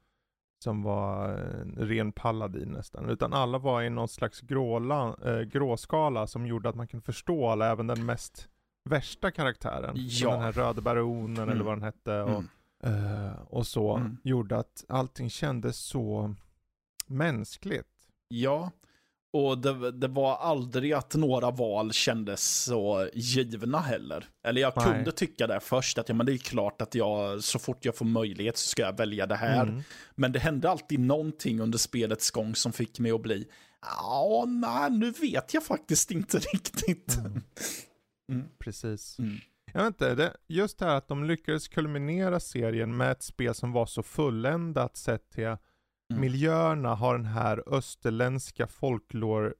[0.63, 3.09] som var en ren paladin nästan.
[3.09, 7.49] Utan alla var i någon slags gråla, eh, gråskala som gjorde att man kunde förstå
[7.49, 8.49] alla, även den mest
[8.89, 9.93] värsta karaktären.
[9.95, 10.31] Ja.
[10.31, 11.65] Den här röde baronen eller Mm.
[11.65, 12.21] vad den hette.
[12.21, 12.43] Och,
[12.83, 13.25] Mm.
[13.27, 14.17] eh, och så Mm.
[14.23, 16.35] gjorde att allting kändes så
[17.07, 17.87] mänskligt.
[18.27, 18.71] Ja,
[19.33, 24.25] och det, det var aldrig att några val kändes så givna heller.
[24.47, 24.85] Eller jag Nej.
[24.85, 27.95] kunde tycka det först, att ja, men det är klart att jag så fort jag
[27.95, 29.63] får möjlighet så ska jag välja det här.
[29.63, 29.81] Mm.
[30.15, 33.47] Men det hände alltid någonting under spelets gång som fick mig att bli,
[33.81, 37.17] ja, nej, nu vet jag faktiskt inte riktigt.
[38.31, 38.47] Mm.
[38.59, 39.19] Precis.
[39.19, 39.37] Mm.
[39.73, 43.55] Jag vet inte, det, just det här att de lyckades kulminera serien med ett spel
[43.55, 45.55] som var så fulländat sett till
[46.09, 46.21] Mm.
[46.21, 49.53] miljöerna har den här österländska folklore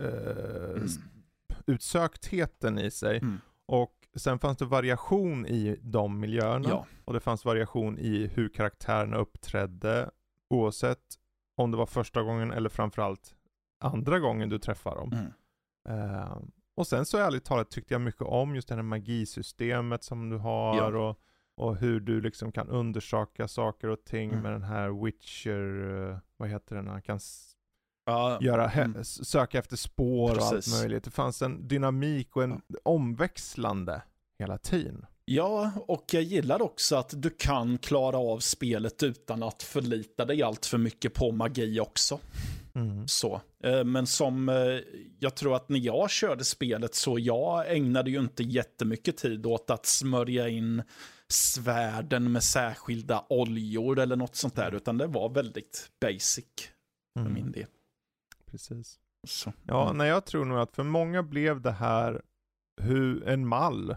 [0.00, 0.88] eh, Mm.
[1.66, 3.18] utsöktheten i sig.
[3.18, 3.40] Mm.
[3.66, 6.68] Och sen fanns det variation i de miljöerna.
[6.68, 6.86] Ja.
[7.04, 10.10] Och det fanns variation i hur karaktärerna uppträdde.
[10.50, 11.02] Oavsett
[11.56, 13.34] om det var första gången eller framförallt
[13.80, 15.12] andra gången du träffar dem.
[15.12, 15.32] Mm.
[15.88, 16.38] Eh,
[16.76, 20.36] och sen så ärligt talat tyckte jag mycket om just det här magisystemet som du
[20.36, 21.08] har Ja.
[21.08, 21.20] och,
[21.60, 24.42] och hur du liksom kan undersöka saker och ting Mm.
[24.42, 27.20] med den här Witcher, eh, vad heter den, han kan
[28.06, 29.04] Ja, göra, mm.
[29.04, 30.80] söka efter spår och allt Precis.
[30.82, 31.04] möjligt.
[31.04, 34.02] Det fanns en dynamik och en omväxlande
[34.38, 35.06] hela tiden.
[35.24, 40.42] Ja, och jag gillar också att du kan klara av spelet utan att förlita dig
[40.42, 42.18] allt för mycket på magi också.
[42.74, 43.08] Mm.
[43.08, 43.40] Så.
[43.64, 44.56] Eh, Men som eh,
[45.18, 49.70] jag tror att när jag körde spelet så jag ägnade ju inte jättemycket tid åt
[49.70, 50.82] att smörja in
[51.32, 56.46] svärden med särskilda oljor eller något sånt där, utan det var väldigt basic
[57.14, 57.32] för Mm.
[57.34, 57.66] min del.
[58.46, 58.98] Precis.
[59.28, 59.52] Så.
[59.66, 59.98] Ja, Mm.
[59.98, 62.22] nej jag tror nog att för många blev det här
[62.80, 63.96] hur, en mall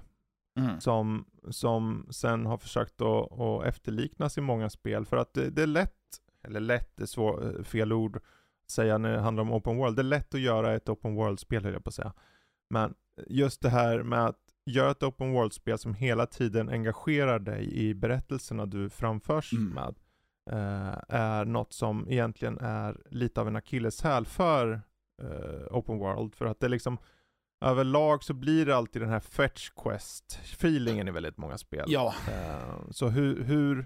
[0.59, 0.81] Mm.
[0.81, 5.05] som, som sen har försökt att, att efterliknas i många spel.
[5.05, 9.11] För att det, det är lätt, eller lätt är svår, fel ord att säga när
[9.13, 9.95] det handlar om open world.
[9.95, 12.13] Det är lätt att göra ett open world-spel höll jag på att säga.
[12.69, 12.93] Men
[13.27, 17.93] just det här med att göra ett open world-spel som hela tiden engagerar dig i
[17.93, 19.69] berättelserna du framförs Mm.
[19.73, 19.95] med.
[20.51, 24.81] eh, är något som egentligen är lite av en akilleshäl för
[25.21, 26.35] eh, open world.
[26.35, 26.97] För att det liksom
[27.65, 31.85] överlag så blir det alltid den här fetch quest feelingen i väldigt många spel.
[31.87, 33.85] Ja, Eh, så hur, hur,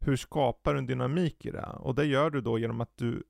[0.00, 1.66] hur skapar du en dynamik i det?
[1.66, 3.22] Och det gör du då genom att du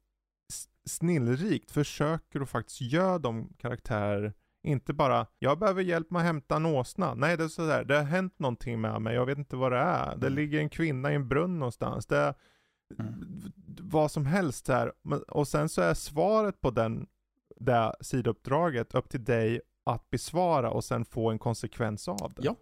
[0.89, 6.57] snillrikt försöker att faktiskt göra de karaktärer inte bara, jag behöver hjälp med att hämta
[6.57, 7.15] en åsna.
[7.15, 9.79] Nej, det är sådär, det har hänt någonting med mig, jag vet inte vad det
[9.79, 10.17] är.
[10.17, 10.35] Det Mm.
[10.35, 12.07] ligger en kvinna i en brunn någonstans.
[12.07, 12.35] Det är
[12.99, 13.43] Mm.
[13.81, 14.93] vad som helst där.
[15.03, 17.07] Men- Och sen så är svaret på den,
[17.57, 22.43] det sidouppdraget upp till dig att besvara och sen få en konsekvens av det.
[22.45, 22.57] Ja.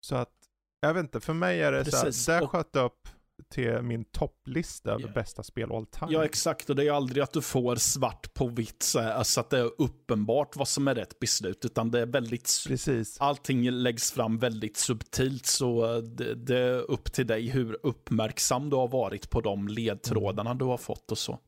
[0.00, 0.32] Så att,
[0.80, 3.08] jag vet inte, för mig är det Precis, så här, det sköt upp
[3.48, 5.12] till min topplista över Ja.
[5.14, 6.12] bästa spel all time.
[6.12, 6.70] ja, exakt.
[6.70, 9.58] Och det är aldrig att du får svart på vitt så, här, så att det
[9.58, 13.20] är uppenbart vad som är rätt beslut, utan det är väldigt Precis.
[13.20, 18.76] allting läggs fram väldigt subtilt så det, det är upp till dig hur uppmärksam du
[18.76, 21.38] har varit på de ledtrådarna du har fått och så.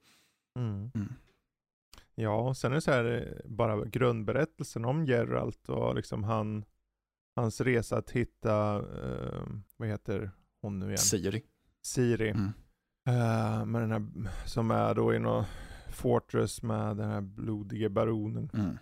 [0.59, 0.91] Mm.
[0.95, 1.13] Mm.
[2.15, 6.65] Ja, och sen är det så här eh, bara grundberättelsen om Geralt och liksom han,
[7.37, 9.43] hans resa att hitta, eh,
[9.77, 10.31] vad heter
[10.63, 10.99] hon nu igen?
[10.99, 11.43] Siri.
[11.83, 12.31] Siri.
[12.31, 12.53] Mm.
[13.09, 15.45] Eh, med den här, som är då i någon
[15.91, 18.51] fortress med den här blodiga baronen.
[18.55, 18.79] Mm.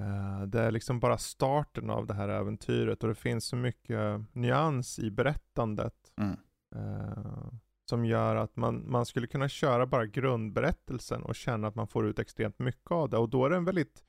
[0.00, 4.20] Eh, det är liksom bara starten av det här äventyret och det finns så mycket
[4.32, 6.12] nyans i berättandet.
[6.20, 6.36] Mm.
[6.76, 7.52] eh,
[7.88, 12.06] som gör att man, man skulle kunna köra bara grundberättelsen och känna att man får
[12.06, 13.16] ut extremt mycket av det.
[13.16, 14.04] Och då är det en väldigt,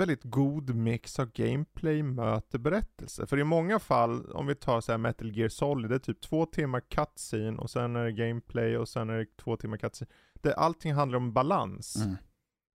[0.00, 3.26] väldigt god mix av gameplay möter berättelse.
[3.26, 6.20] För i många fall, om vi tar så här Metal Gear Solid, det är typ
[6.20, 10.10] två timmar cutscene och sen är det gameplay och sen är det två timmar cutscene.
[10.34, 11.96] Det, allting handlar om balans.
[11.96, 12.16] Mm.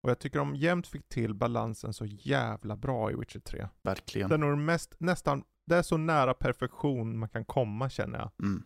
[0.04, 3.68] Och jag tycker de jämt fick till balansen så jävla bra i Witcher 3.
[3.82, 4.30] Verkligen.
[4.30, 8.32] Det är nog mest, nästan, det är så nära perfektion man kan komma känner jag.
[8.40, 8.64] Mm.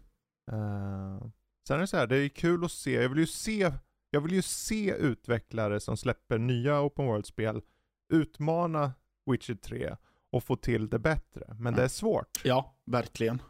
[0.51, 1.27] Eh,
[1.67, 3.71] sen är det så här, det är kul att se, jag vill ju se,
[4.09, 7.61] jag vill ju se utvecklare som släpper nya open world-spel
[8.09, 8.93] utmana
[9.31, 9.95] Witcher 3
[10.31, 11.55] och få till det bättre.
[11.59, 12.41] Men det är svårt.
[12.43, 13.41] Ja, verkligen.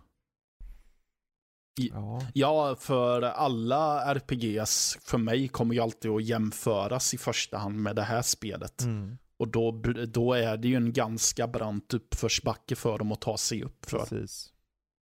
[1.76, 2.22] Ja.
[2.34, 7.96] Ja, för alla RPGs för mig kommer ju alltid att jämföras i första hand med
[7.96, 8.82] det här spelet.
[8.82, 9.18] Mm.
[9.38, 9.72] Och då,
[10.08, 14.00] då är det ju en ganska brant uppförsbacke för dem att ta sig upp för.
[14.00, 14.54] Precis.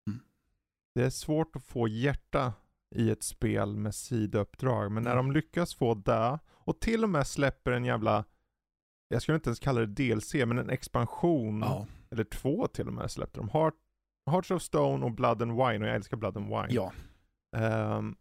[0.07, 0.19] Mm.
[0.95, 2.53] Det är svårt att få hjärta
[2.95, 5.25] i ett spel med sidouppdrag, men när Mm.
[5.25, 8.25] de lyckas få det och till och med släpper en jävla,
[9.07, 12.93] jag skulle inte ens kalla det DLC, men en expansion, Ja, eller två till och
[12.93, 13.49] med släppte de.
[13.49, 13.73] Heart,
[14.31, 16.67] Hearts of Stone och Blood and Wine, och jag älskar Blood and Wine.
[16.69, 16.91] ja,
[17.57, 18.15] Ehm,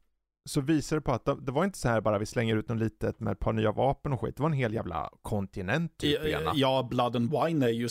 [0.49, 2.79] så visar det på att det, var inte så här bara vi slänger ut något
[2.79, 4.37] litet med ett par nya vapen och skit.
[4.37, 6.53] Det var en hel jävla kontinent typ ena.
[6.55, 7.89] ja, Blood and Wine är ju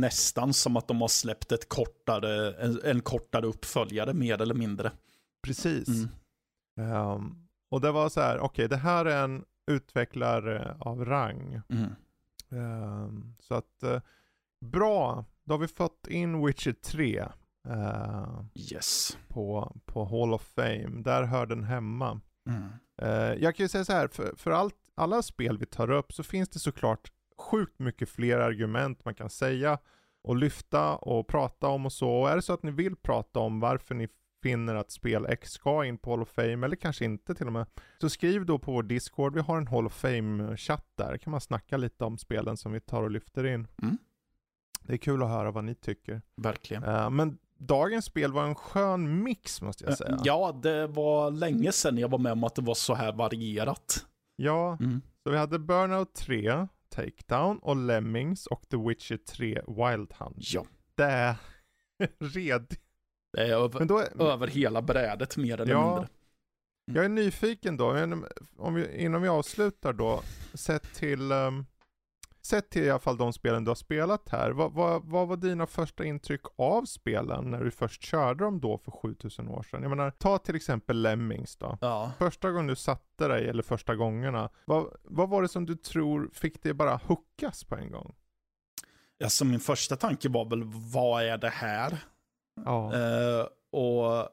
[0.00, 4.92] nästan som att de har släppt ett kortare, en, en kortare uppföljare mer eller mindre.
[5.42, 5.88] Precis.
[5.88, 6.08] Mm.
[6.80, 7.34] Ehm,
[7.70, 11.60] och det var så här, okej det här är en utvecklare av rang.
[11.68, 11.90] Mm.
[12.52, 14.00] Ehm, så att, eh,
[14.60, 15.24] bra.
[15.44, 17.18] Då har vi fått in Witcher 3
[17.68, 19.18] eh, Yes.
[19.28, 21.02] på, på Hall of Fame.
[21.02, 22.20] Där hör den hemma.
[22.48, 22.62] Mm.
[23.02, 26.12] Eh, jag kan ju säga så här, för, för allt, alla spel vi tar upp
[26.12, 29.78] så finns det såklart sjukt mycket fler argument man kan säga
[30.22, 32.10] och lyfta och prata om och så.
[32.10, 34.08] Och är det så att ni vill prata om varför ni
[34.42, 37.52] finner att spel X ska in på Hall of Fame, eller kanske inte till och
[37.52, 37.66] med,
[38.00, 39.34] så skriv då på vår Discord.
[39.34, 41.16] Vi har en Hall of Fame-chatt där.
[41.16, 43.66] kan man snacka lite om spelen som vi tar och lyfter in.
[43.82, 43.98] Mm.
[44.82, 46.22] Det är kul att höra vad ni tycker.
[46.36, 46.84] Verkligen.
[46.84, 50.18] Eh, men dagens spel var en skön mix måste jag säga.
[50.24, 54.06] Ja, det var länge sedan jag var med om att det var så här varierat.
[54.36, 55.00] ja Mm.
[55.22, 60.36] Så vi hade Burnout 3, Takedown och Lemmings och The Witcher 3 Wild Hunt.
[60.38, 61.36] Ja, Det är
[62.18, 62.66] red.
[63.32, 65.86] Det är över, Men då, är- över hela brädet mer eller Ja.
[65.94, 66.08] mindre.
[66.92, 68.24] jag är nyfiken då, men
[68.56, 70.22] om vi, innan vi avslutar då,
[70.54, 71.66] sett till, um,
[72.42, 75.36] sett till i alla fall de spelen du har spelat här, vad, vad, vad var
[75.36, 79.82] dina första intryck av spelen när du först körde dem då för 7000 år sedan?
[79.82, 81.78] Jag menar, ta till exempel Lemmings då.
[81.80, 82.12] Ja.
[82.18, 86.30] Första gången du satte dig, eller första gångerna, vad, vad var det som du tror
[86.32, 88.14] fick dig bara hookas på en gång?
[89.24, 90.62] Alltså min första tanke var väl,
[90.92, 91.98] vad är det här?
[92.64, 92.94] Ja.
[92.94, 94.28] Eh, och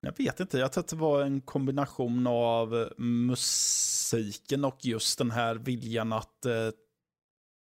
[0.00, 5.30] jag vet inte, jag tror att det var en kombination av musiken och just den
[5.30, 6.68] här viljan att eh,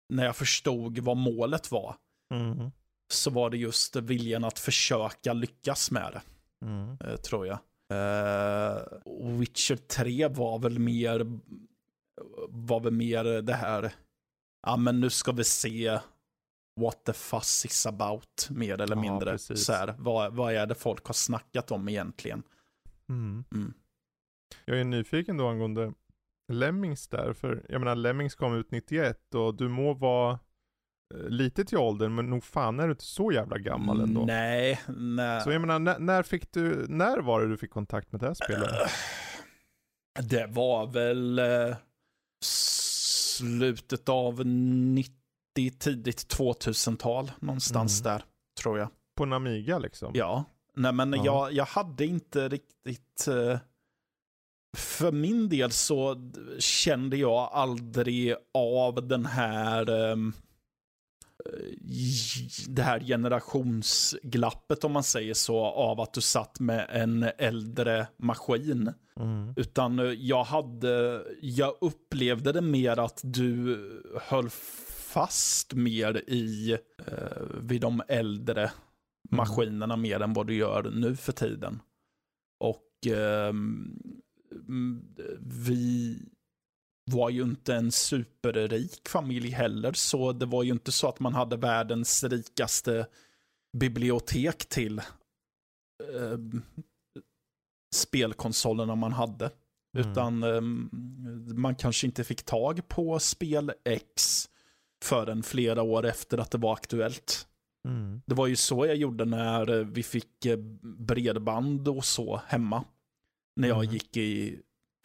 [0.09, 1.95] när jag förstod vad målet var
[2.33, 2.71] Mm.
[3.11, 6.21] så var det just viljan att försöka lyckas med det,
[6.65, 6.97] Mm.
[7.01, 7.57] eh, tror jag.
[7.91, 8.81] Eh,
[9.39, 11.39] Witcher 3 var väl mer
[12.49, 13.91] var väl mer det här,
[14.67, 15.99] ja men nu ska vi se
[16.79, 19.37] what the fuss is about, mer eller mindre.
[19.37, 22.43] Så här, vad, vad är det folk har snackat om egentligen?
[23.09, 23.43] Mm.
[23.53, 23.73] Mm.
[24.65, 25.93] Jag är nyfiken då angående
[26.51, 30.39] Lemmings där, för jag menar Lemmings kom ut 91 och du må vara
[31.15, 34.25] eh, lite till åldern, men nog fan är du inte så jävla gammal ändå.
[34.25, 35.41] Nej, nej.
[35.41, 38.27] Så jag menar, när, när fick du, när var det du fick kontakt med det
[38.27, 38.69] här spelet?
[40.21, 41.75] Det var väl eh,
[42.43, 45.18] slutet av 90,
[45.69, 47.31] tidigt 2000-tal.
[47.39, 48.13] Någonstans Mm.
[48.13, 48.23] där,
[48.61, 48.89] tror jag.
[49.17, 50.11] På en Amiga liksom?
[50.15, 50.43] Ja.
[50.75, 51.23] Nej, men Ja.
[51.25, 53.27] Jag, jag hade inte riktigt...
[53.27, 53.57] Eh,
[54.77, 59.89] för min del så kände jag aldrig av den här...
[60.11, 60.33] ehm,
[61.45, 61.51] eh,
[62.67, 68.93] det här generationsglappet om man säger så, av att du satt med en äldre maskin.
[69.19, 69.53] Mm.
[69.55, 73.77] Utan eh, jag hade, jag upplevde det mer att du
[74.21, 74.49] höll
[75.09, 76.71] fast mer i,
[77.07, 78.71] eh, vid de äldre
[79.31, 81.81] maskinerna mer än vad du gör nu för tiden.
[82.59, 85.05] Och mm,
[85.39, 86.17] vi
[87.11, 91.33] var ju inte en superrik familj heller, så det var ju inte så att man
[91.33, 93.07] hade världens rikaste
[93.77, 96.37] bibliotek till eh,
[97.95, 99.51] spelkonsolerna man hade.
[99.97, 100.11] Mm.
[100.11, 100.89] Utan ehm,
[101.55, 104.49] man kanske inte fick tag på spel X
[105.03, 107.47] förrän flera år efter att det var aktuellt.
[107.87, 108.21] Mm.
[108.25, 112.83] Det var ju så jag gjorde när eh, vi fick eh, bredband och så hemma.
[113.55, 113.93] När jag Mm.
[113.93, 114.59] gick i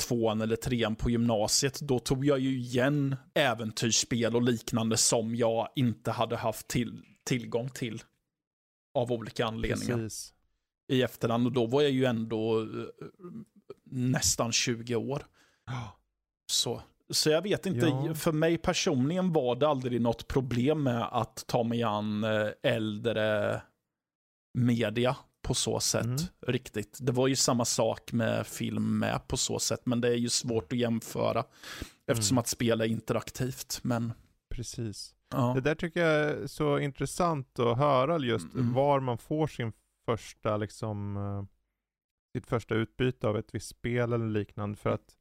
[0.08, 1.80] tvåan eller trean på gymnasiet.
[1.80, 7.68] Då tog jag ju igen äventyrsspel och liknande som jag inte hade haft till, tillgång
[7.70, 8.02] till.
[8.94, 10.34] Av olika anledningar Precis.
[10.88, 11.46] i efterhand.
[11.46, 12.66] Och då var jag ju ändå eh,
[13.90, 15.26] nästan 20 år.
[16.50, 16.82] Så,
[17.12, 18.14] så jag vet inte, Ja.
[18.14, 23.62] för mig personligen var det aldrig något problem med att ta mig an eh, äldre
[24.58, 26.04] media på så sätt.
[26.04, 26.18] Mm.
[26.46, 26.98] Riktigt.
[27.00, 30.28] Det var ju samma sak med film med på så sätt, men det är ju
[30.28, 31.44] svårt att jämföra.
[32.06, 32.40] Eftersom Mm.
[32.40, 33.80] att spela är interaktivt.
[33.82, 34.12] Men
[34.54, 35.14] Precis.
[35.30, 35.52] Ja.
[35.54, 38.72] Det där tycker jag är så intressant att höra just Mm.
[38.72, 39.72] var man får sin
[40.06, 41.44] första liksom eh,
[42.36, 45.12] sitt första utbyte av ett visst spel eller liknande för att på-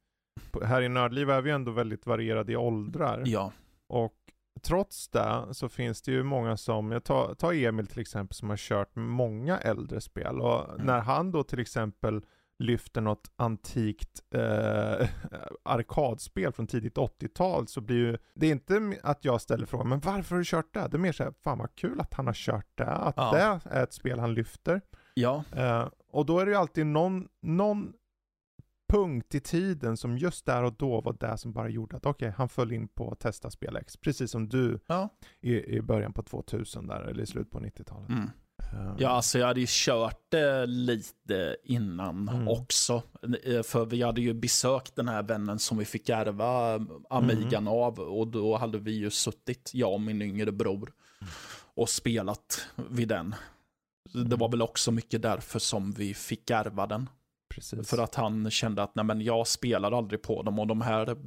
[0.65, 3.51] här i Nördliv är vi ändå väldigt varierade i åldrar ja.
[3.87, 4.13] och
[4.61, 8.49] trots det så finns det ju många som, jag tar, tar Emil till exempel som
[8.49, 10.85] har kört många äldre spel och Mm.
[10.85, 12.25] när han då till exempel
[12.59, 15.07] lyfter något antikt eh,
[15.63, 19.99] arkadspel från tidigt 80-tal så blir ju, det är inte att jag ställer frågan, men
[19.99, 20.87] varför har du kört det?
[20.91, 23.31] Det är mer såhär, fan vad kul att han har kört det, att Ja.
[23.31, 24.81] det är ett spel han lyfter.
[25.13, 25.43] Ja.
[25.55, 27.93] Eh, och då är det ju alltid någon, någon
[28.93, 32.33] punkt i tiden som just där och då var det som bara gjorde att okej,
[32.37, 33.97] han föll in på att testa spel X.
[33.97, 35.09] Precis som du Ja.
[35.41, 38.09] i, i början på 2000 där, eller i slutet på 90-talet.
[38.09, 38.29] Mm.
[38.59, 42.47] Eh, Ja, alltså jag hade ju kört det lite innan Mm.
[42.47, 43.01] också.
[43.43, 46.75] Eh, För vi hade ju besökt den här vännen som vi fick ärva
[47.09, 47.67] Amigan Mm.
[47.67, 47.99] av.
[47.99, 50.91] Och då hade vi ju suttit, jag och min yngre bror,
[51.75, 53.35] och spelat vid den.
[54.29, 57.09] Det var väl också mycket därför som vi fick ärva den.
[57.55, 57.89] Precis.
[57.89, 61.17] För att han kände att nej men jag spelar aldrig på dem och de här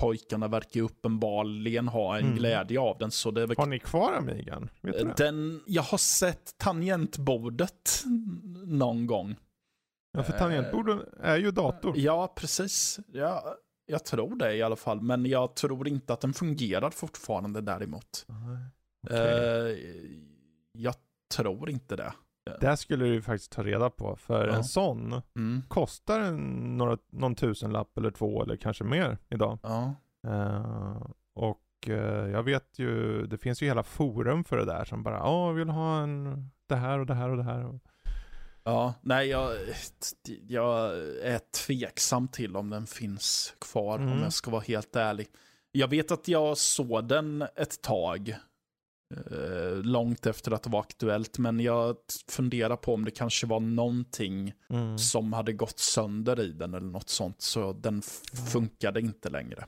[0.00, 2.36] pojkarna verkar ju uppenbarligen ha en Mm.
[2.36, 3.10] glädje av den.
[3.10, 4.70] Så det är Har ni kvar Amigan?
[4.80, 5.14] Vet du det?
[5.16, 8.02] den, jag har sett tangentbordet
[8.66, 9.36] någon gång.
[10.12, 11.92] Ja, för tangentborden är ju dator.
[11.98, 12.98] Ja, precis.
[13.12, 13.54] Ja,
[13.86, 15.00] jag tror det i alla fall.
[15.00, 18.26] Men jag tror inte att den fungerar fortfarande däremot.
[19.06, 19.70] Okej.
[19.70, 19.76] Eh,
[20.72, 20.94] jag
[21.34, 22.12] tror inte det.
[22.60, 24.54] Det skulle du faktiskt ta reda på, för Ja.
[24.54, 25.62] en sån Mm.
[25.68, 26.36] kostar en,
[26.78, 29.58] några, någon tusenlapp eller två eller kanske mer idag.
[29.62, 29.94] Ja.
[30.26, 31.02] Eh,
[31.34, 35.16] och eh, jag vet ju, det finns ju hela forum för det där som bara,
[35.16, 37.78] ja, vill ha en, det här och det här och det här.
[38.64, 39.52] ja, nej, jag,
[40.48, 44.22] jag är tveksam till om den finns kvar, om Mm.
[44.22, 45.26] jag ska vara helt ärlig.
[45.72, 48.36] Jag vet att jag såg den ett tag.
[49.30, 51.38] Eh, långt efter att det var aktuellt.
[51.38, 51.96] Men jag
[52.30, 54.98] funderar på om det kanske var någonting Mm.
[54.98, 57.40] som hade gått sönder i den eller något sånt.
[57.42, 58.02] Så den
[58.52, 59.64] funkade inte längre.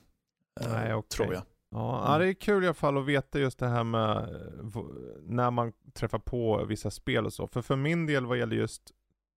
[0.60, 1.08] eh, Nej, okej.
[1.08, 1.42] Tror jag.
[1.70, 2.20] Ja, Mm.
[2.20, 4.82] det är kul i alla fall att veta just det här med eh,
[5.22, 7.46] när man träffar på vissa spel och så.
[7.48, 8.82] För för min del vad gäller just,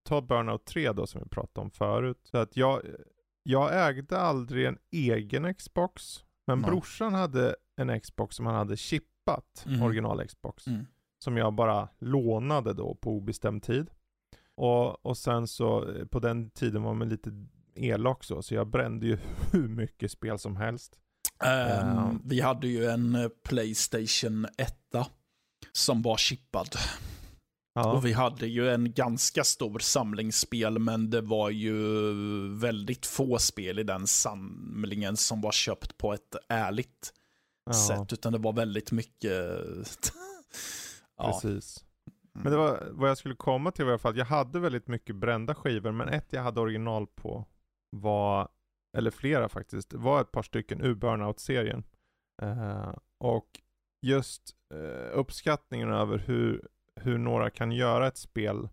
[0.08, 2.18] ta Burnout 3 då som vi pratade om förut.
[2.30, 2.82] Så att jag,
[3.42, 6.24] jag ägde aldrig en egen Xbox.
[6.46, 8.76] Men brorsan hade en Xbox som han hade
[9.24, 9.82] chippat, Mhm.
[9.82, 10.66] original Xbox.
[10.66, 10.86] Mm.
[11.24, 13.90] Som jag bara lånade då på obestämd tid.
[14.54, 17.30] Och, och sen så, eh, på den tiden var man lite
[17.74, 19.18] elak så, så jag brände ju
[19.52, 20.98] hur mycket spel som helst.
[21.44, 22.12] Ehm, Ja.
[22.24, 24.76] Vi hade ju en eh, Playstation 1
[25.72, 26.68] som var chippad.
[27.74, 27.92] Ja.
[27.92, 31.74] Och vi hade ju en ganska stor samling spel, men det var ju
[32.58, 37.12] väldigt få spel i den samlingen som var köpt på ett ärligt
[37.72, 37.96] ja.
[37.96, 39.32] sätt, utan det var väldigt mycket...
[41.16, 41.32] ja.
[41.32, 41.84] Precis.
[42.32, 45.16] Men det var vad jag skulle komma till i alla fall jag hade väldigt mycket
[45.16, 47.46] brända skivor, men ett jag hade original på
[47.90, 48.48] var,
[48.96, 51.84] eller flera faktiskt, var ett par stycken ur Burnout-serien.
[52.42, 53.46] Eh, och
[54.06, 58.68] just eh, uppskattningen över hur, hur några kan göra ett spel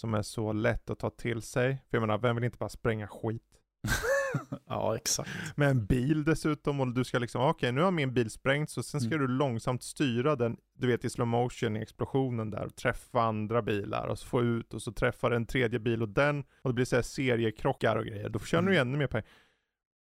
[0.00, 1.82] som är så lätt att ta till sig.
[1.90, 3.42] För jag menar, vem vill inte bara spränga skit?
[4.66, 5.30] ja, exakt.
[5.56, 8.84] Med en bil dessutom och du ska liksom, okej nu har min bil sprängts och
[8.84, 9.26] sen ska Mm.
[9.26, 13.62] du långsamt styra den, du vet i slow motion i explosionen där och träffa andra
[13.62, 16.74] bilar och så få ut och så träffar en tredje bil och den och det
[16.74, 18.28] blir så här seriekrockar och grejer.
[18.28, 18.88] Då tjänar du Mm.
[18.88, 19.26] ännu mer pengar.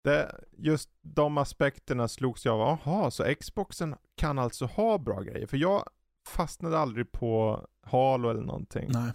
[0.04, 5.46] Det, just de aspekterna slogs jag av, jaha, så Xboxen kan alltså ha bra grejer.
[5.46, 5.84] För jag
[6.28, 8.88] fastnade aldrig på Halo eller någonting.
[8.92, 9.12] Nej.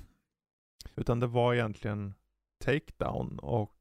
[0.96, 2.14] Utan det var egentligen
[2.66, 3.72] Takedown och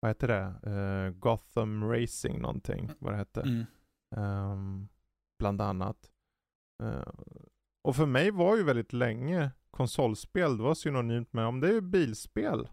[0.00, 0.70] vad heter det?
[0.72, 3.40] Eh, Gotham Racing någonting, vad det hette.
[3.40, 3.64] Mm.
[4.16, 4.88] Ehm,
[5.38, 6.10] bland annat.
[6.82, 7.12] Eh,
[7.82, 11.72] och för mig var ju väldigt länge konsolspel, det var synonymt med om det är
[11.72, 12.68] ju bilspel.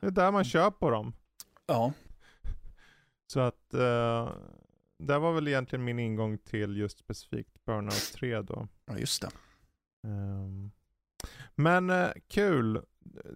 [0.00, 1.12] Det är där man kör på dem.
[1.66, 1.92] Ja.
[3.32, 4.30] Så att eh,
[4.98, 8.68] det var väl egentligen min ingång till just specifikt Burnout 3 då.
[8.86, 9.28] ja, just det.
[10.08, 10.70] Ehm,
[11.54, 12.82] Men eh, kul.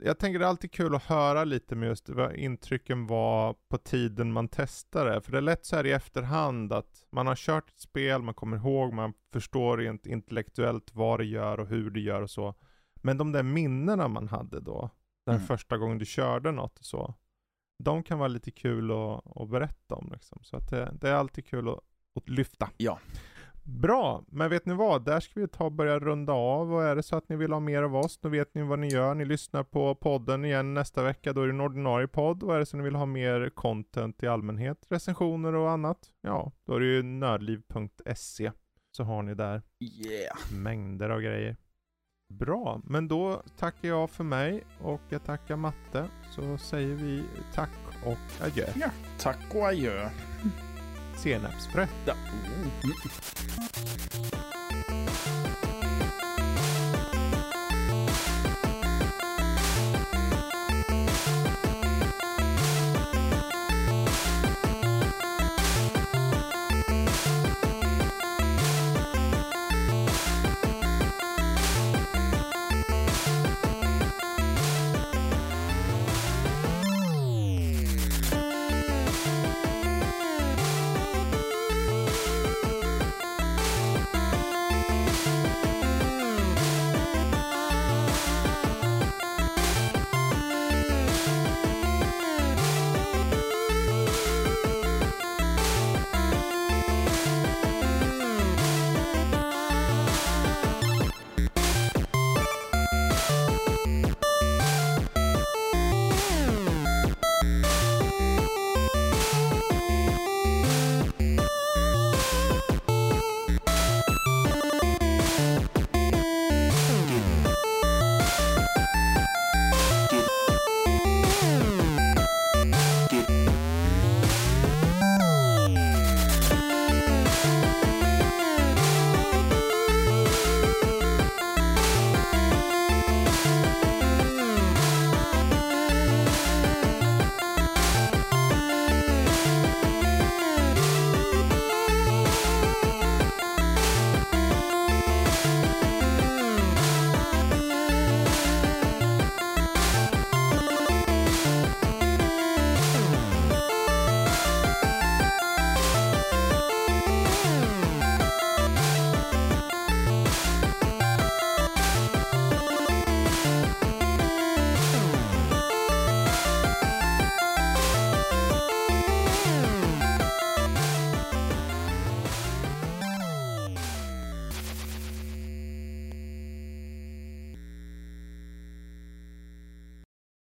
[0.05, 3.79] Jag tänker det är alltid kul att höra lite med just vad intrycken var på
[3.79, 5.21] tiden man testade.
[5.21, 8.35] För det är lätt så här i efterhand att man har kört ett spel, man
[8.35, 12.55] kommer ihåg, man förstår rent intellektuellt vad det gör och hur det gör och så.
[12.95, 14.91] Men de där minnena man hade då,
[15.27, 15.47] den Mm.
[15.47, 17.15] första gången du körde något och så.
[17.79, 20.39] De kan vara lite kul att, att berätta om liksom.
[20.43, 21.79] Så att det, det är alltid kul att,
[22.15, 22.71] att lyfta.
[22.77, 22.99] Ja.
[23.79, 25.05] Bra, men vet ni vad?
[25.05, 27.53] Där ska vi ta och börja runda av och är det så att ni vill
[27.53, 29.15] ha mer av oss, då vet ni vad ni gör.
[29.15, 32.43] Ni lyssnar på podden igen nästa vecka, då är det en ordinarie podd.
[32.43, 35.99] Och är det så att ni vill ha mer content i allmänhet, recensioner och annat,
[36.21, 38.53] ja, då är det ju nördliv.se
[38.97, 40.37] Så har ni där Yeah.
[40.53, 41.57] mängder av grejer.
[42.33, 46.09] Bra, men då tackar jag för mig och jag tackar Matte.
[46.31, 47.71] Så säger vi tack
[48.07, 48.67] och adjö.
[49.19, 50.11] Tack och adjö.
[51.23, 51.87] Senapsfrö.
[52.07, 52.15] Ja.
[52.85, 52.93] Mm.